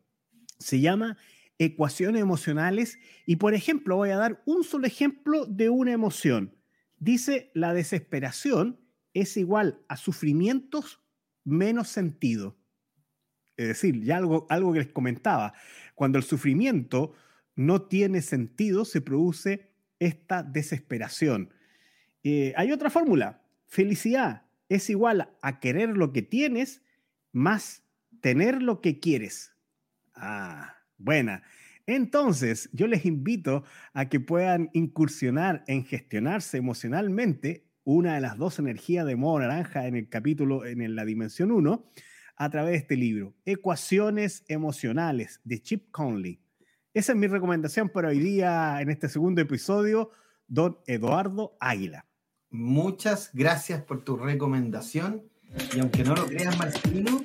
Se 0.60 0.80
llama 0.80 1.18
ecuaciones 1.58 2.22
emocionales 2.22 2.98
y, 3.26 3.38
por 3.38 3.54
ejemplo, 3.54 3.98
voy 3.98 4.10
a 4.10 4.18
dar 4.18 4.42
un 4.46 4.64
solo 4.64 4.88
ejemplo 4.88 5.46
de 5.46 5.70
una 5.70 5.92
emoción. 5.92 6.56
Dice, 6.98 7.52
la 7.54 7.74
desesperación 7.74 8.80
es 9.14 9.38
igual 9.38 9.84
a 9.88 9.98
sufrimientos 9.98 11.02
menos 11.44 11.90
sentido. 11.90 12.58
Es 13.58 13.68
decir, 13.68 14.04
ya 14.04 14.18
algo, 14.18 14.48
algo 14.50 14.74
que 14.74 14.80
les 14.80 14.92
comentaba, 14.92 15.54
cuando 15.94 16.18
el 16.18 16.24
sufrimiento 16.24 17.14
no 17.56 17.84
tiene 17.84 18.22
sentido, 18.22 18.84
se 18.84 19.00
produce 19.00 19.75
esta 20.00 20.44
desesperación. 20.44 21.54
Eh, 22.24 22.54
hay 22.56 22.72
otra 22.72 22.90
fórmula, 22.90 23.42
felicidad 23.68 24.46
es 24.70 24.90
igual 24.90 25.30
a 25.42 25.60
querer 25.60 25.90
lo 25.90 26.12
que 26.12 26.22
tienes 26.22 26.82
más 27.32 27.84
tener 28.22 28.62
lo 28.62 28.82
que 28.82 29.00
quieres. 29.00 29.54
Ah, 30.16 30.78
buena. 30.98 31.44
Entonces, 31.86 32.70
yo 32.74 32.88
les 32.88 33.06
invito 33.06 33.64
a 33.94 34.10
que 34.10 34.20
puedan 34.20 34.70
incursionar 34.74 35.64
en 35.68 35.86
gestionarse 35.86 36.58
emocionalmente, 36.58 37.68
una 37.84 38.16
de 38.16 38.22
las 38.22 38.38
dos 38.38 38.58
energías 38.58 39.06
de 39.06 39.16
modo 39.16 39.40
naranja 39.40 39.86
en 39.86 39.96
el 39.96 40.10
capítulo, 40.10 40.66
en 40.66 40.96
la 40.96 41.06
dimensión 41.06 41.52
1, 41.52 41.86
a 42.38 42.50
través 42.50 42.72
de 42.72 42.78
este 42.78 42.98
libro, 42.98 43.36
Ecuaciones 43.46 44.44
Emocionales, 44.48 45.40
de 45.44 45.62
Chip 45.62 45.92
Conley. 45.92 46.42
Esa 46.96 47.12
es 47.12 47.18
mi 47.18 47.28
recomendación 47.28 47.90
para 47.90 48.08
hoy 48.08 48.20
día, 48.20 48.80
en 48.80 48.90
este 48.90 49.10
segundo 49.10 49.42
episodio, 49.42 50.12
don 50.48 50.78
Eduardo 50.88 51.58
Águila. 51.60 52.06
Muchas 52.52 53.32
gracias 53.34 53.82
por 53.82 54.06
tu 54.06 54.16
recomendación. 54.16 55.22
Y 55.76 55.82
aunque 55.82 56.06
no 56.06 56.16
lo 56.16 56.26
creas, 56.26 56.58
Marcelino, 56.58 57.22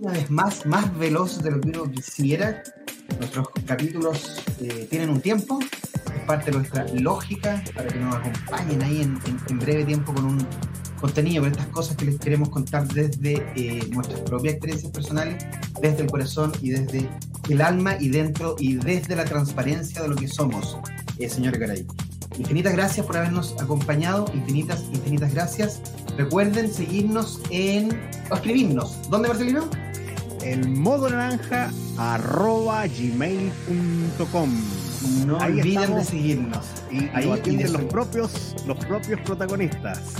una 0.00 0.12
vez 0.12 0.28
más, 0.28 0.66
más 0.66 0.98
veloz 0.98 1.40
de 1.40 1.52
lo 1.52 1.60
que 1.60 1.68
uno 1.68 1.92
quisiera. 1.92 2.64
Nuestros 3.20 3.48
capítulos 3.64 4.42
eh, 4.60 4.88
tienen 4.90 5.10
un 5.10 5.20
tiempo, 5.20 5.60
es 5.62 6.22
parte 6.26 6.50
de 6.50 6.58
nuestra 6.58 6.84
lógica 6.94 7.62
para 7.76 7.86
que 7.86 8.00
nos 8.00 8.16
acompañen 8.16 8.82
ahí 8.82 9.02
en, 9.02 9.58
breve 9.60 9.84
tiempo 9.84 10.12
con 10.12 10.24
un 10.24 10.48
contenido, 11.00 11.42
con 11.42 11.52
estas 11.52 11.66
cosas 11.68 11.96
que 11.96 12.04
les 12.06 12.18
queremos 12.18 12.48
contar 12.50 12.86
desde 12.88 13.44
eh, 13.56 13.88
nuestras 13.90 14.20
propias 14.20 14.54
experiencias 14.54 14.92
personales 14.92 15.44
desde 15.80 16.02
el 16.02 16.10
corazón 16.10 16.52
y 16.60 16.70
desde 16.70 17.08
el 17.48 17.60
alma 17.60 17.96
y 17.98 18.08
dentro 18.08 18.56
y 18.58 18.74
desde 18.74 19.16
la 19.16 19.24
transparencia 19.24 20.02
de 20.02 20.08
lo 20.08 20.16
que 20.16 20.28
somos, 20.28 20.78
eh, 21.18 21.28
señor 21.28 21.58
Garay. 21.58 21.86
Infinitas 22.38 22.72
gracias 22.72 23.04
por 23.04 23.16
habernos 23.16 23.54
acompañado, 23.60 24.24
infinitas, 24.32 24.84
infinitas 24.92 25.34
gracias. 25.34 25.82
Recuerden 26.16 26.72
seguirnos 26.72 27.40
en, 27.50 28.00
o 28.30 28.34
escribirnos. 28.34 28.96
¿Dónde, 29.10 29.28
Marcelino? 29.28 29.68
El 30.42 30.70
modo 30.70 31.10
naranja 31.10 31.70
arroba 31.98 32.86
gmail.com. 32.86 34.50
No 35.26 35.38
olviden 35.38 35.96
de 35.96 36.04
seguirnos. 36.04 36.66
Y 36.90 37.08
ahí 37.14 37.30
atienden 37.30 37.72
los 37.72 37.82
propios, 37.84 38.54
los 38.66 38.76
propios 38.86 39.20
protagonistas. 39.20 40.14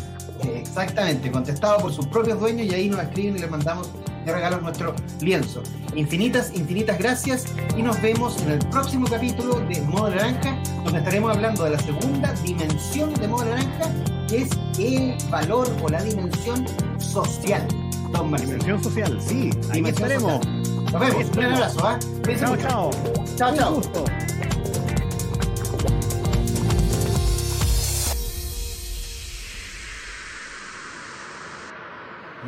Exactamente, 0.45 1.31
contestado 1.31 1.79
por 1.79 1.93
sus 1.93 2.07
propios 2.07 2.41
dueños 2.41 2.67
y 2.67 2.75
ahí 2.75 2.89
nos 2.89 3.01
escriben 3.01 3.37
y 3.37 3.41
les 3.41 3.51
mandamos 3.51 3.91
de 4.25 4.33
regalo 4.33 4.61
nuestro 4.61 4.95
lienzo. 5.21 5.63
Infinitas, 5.95 6.53
infinitas 6.55 6.99
gracias 6.99 7.47
y 7.77 7.83
nos 7.83 8.01
vemos 8.01 8.41
en 8.43 8.53
el 8.53 8.59
próximo 8.71 9.07
capítulo 9.09 9.61
de 9.61 9.81
Modo 9.83 10.11
Naranja, 10.11 10.57
donde 10.85 10.99
estaremos 10.99 11.35
hablando 11.35 11.65
de 11.65 11.71
la 11.71 11.79
segunda 11.79 12.33
dimensión 12.45 13.13
de 13.15 13.29
Modo 13.29 13.45
Naranja, 13.47 13.91
que 14.29 14.43
es 14.43 14.51
el 14.79 15.17
valor 15.31 15.69
o 15.83 15.89
la 15.89 16.03
dimensión 16.03 16.67
social. 16.99 17.67
Don 18.13 18.33
Dimensión 18.33 18.83
social, 18.83 19.19
sí, 19.21 19.51
ahí 19.71 19.83
estaremos. 19.85 20.45
Nos 20.93 21.01
vemos, 21.01 21.37
un 21.37 21.45
abrazo, 21.45 21.87
¿ah? 21.87 21.99
Chao, 22.39 22.57
chao. 22.57 22.91
Chao, 23.37 23.57
chao. 23.57 23.81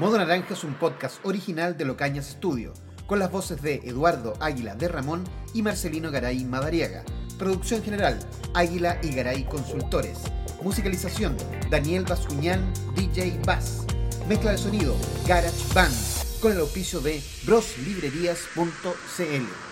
Modo 0.02 0.18
Naranja 0.18 0.54
es 0.54 0.64
un 0.64 0.74
podcast 0.74 1.24
original 1.24 1.78
de 1.78 1.84
Locañas 1.84 2.26
Studio, 2.26 2.74
con 3.06 3.20
las 3.20 3.30
voces 3.30 3.62
de 3.62 3.76
Eduardo 3.84 4.32
Águila 4.40 4.74
de 4.74 4.88
Ramón 4.88 5.22
y 5.54 5.62
Marcelino 5.62 6.10
Garay 6.10 6.44
Madariaga. 6.44 7.04
Producción 7.38 7.84
general, 7.84 8.18
Águila 8.52 8.98
y 9.00 9.14
Garay 9.14 9.44
Consultores. 9.44 10.18
Musicalización, 10.60 11.36
Daniel 11.70 12.02
Bascuñán, 12.02 12.68
DJ 12.96 13.38
Bass. 13.46 13.86
Mezcla 14.28 14.50
de 14.50 14.58
sonido, 14.58 14.96
Garage 15.24 15.72
Band, 15.72 15.94
con 16.40 16.50
el 16.50 16.58
auspicio 16.58 17.00
de 17.00 17.22
broslibrerías.cl. 17.46 19.71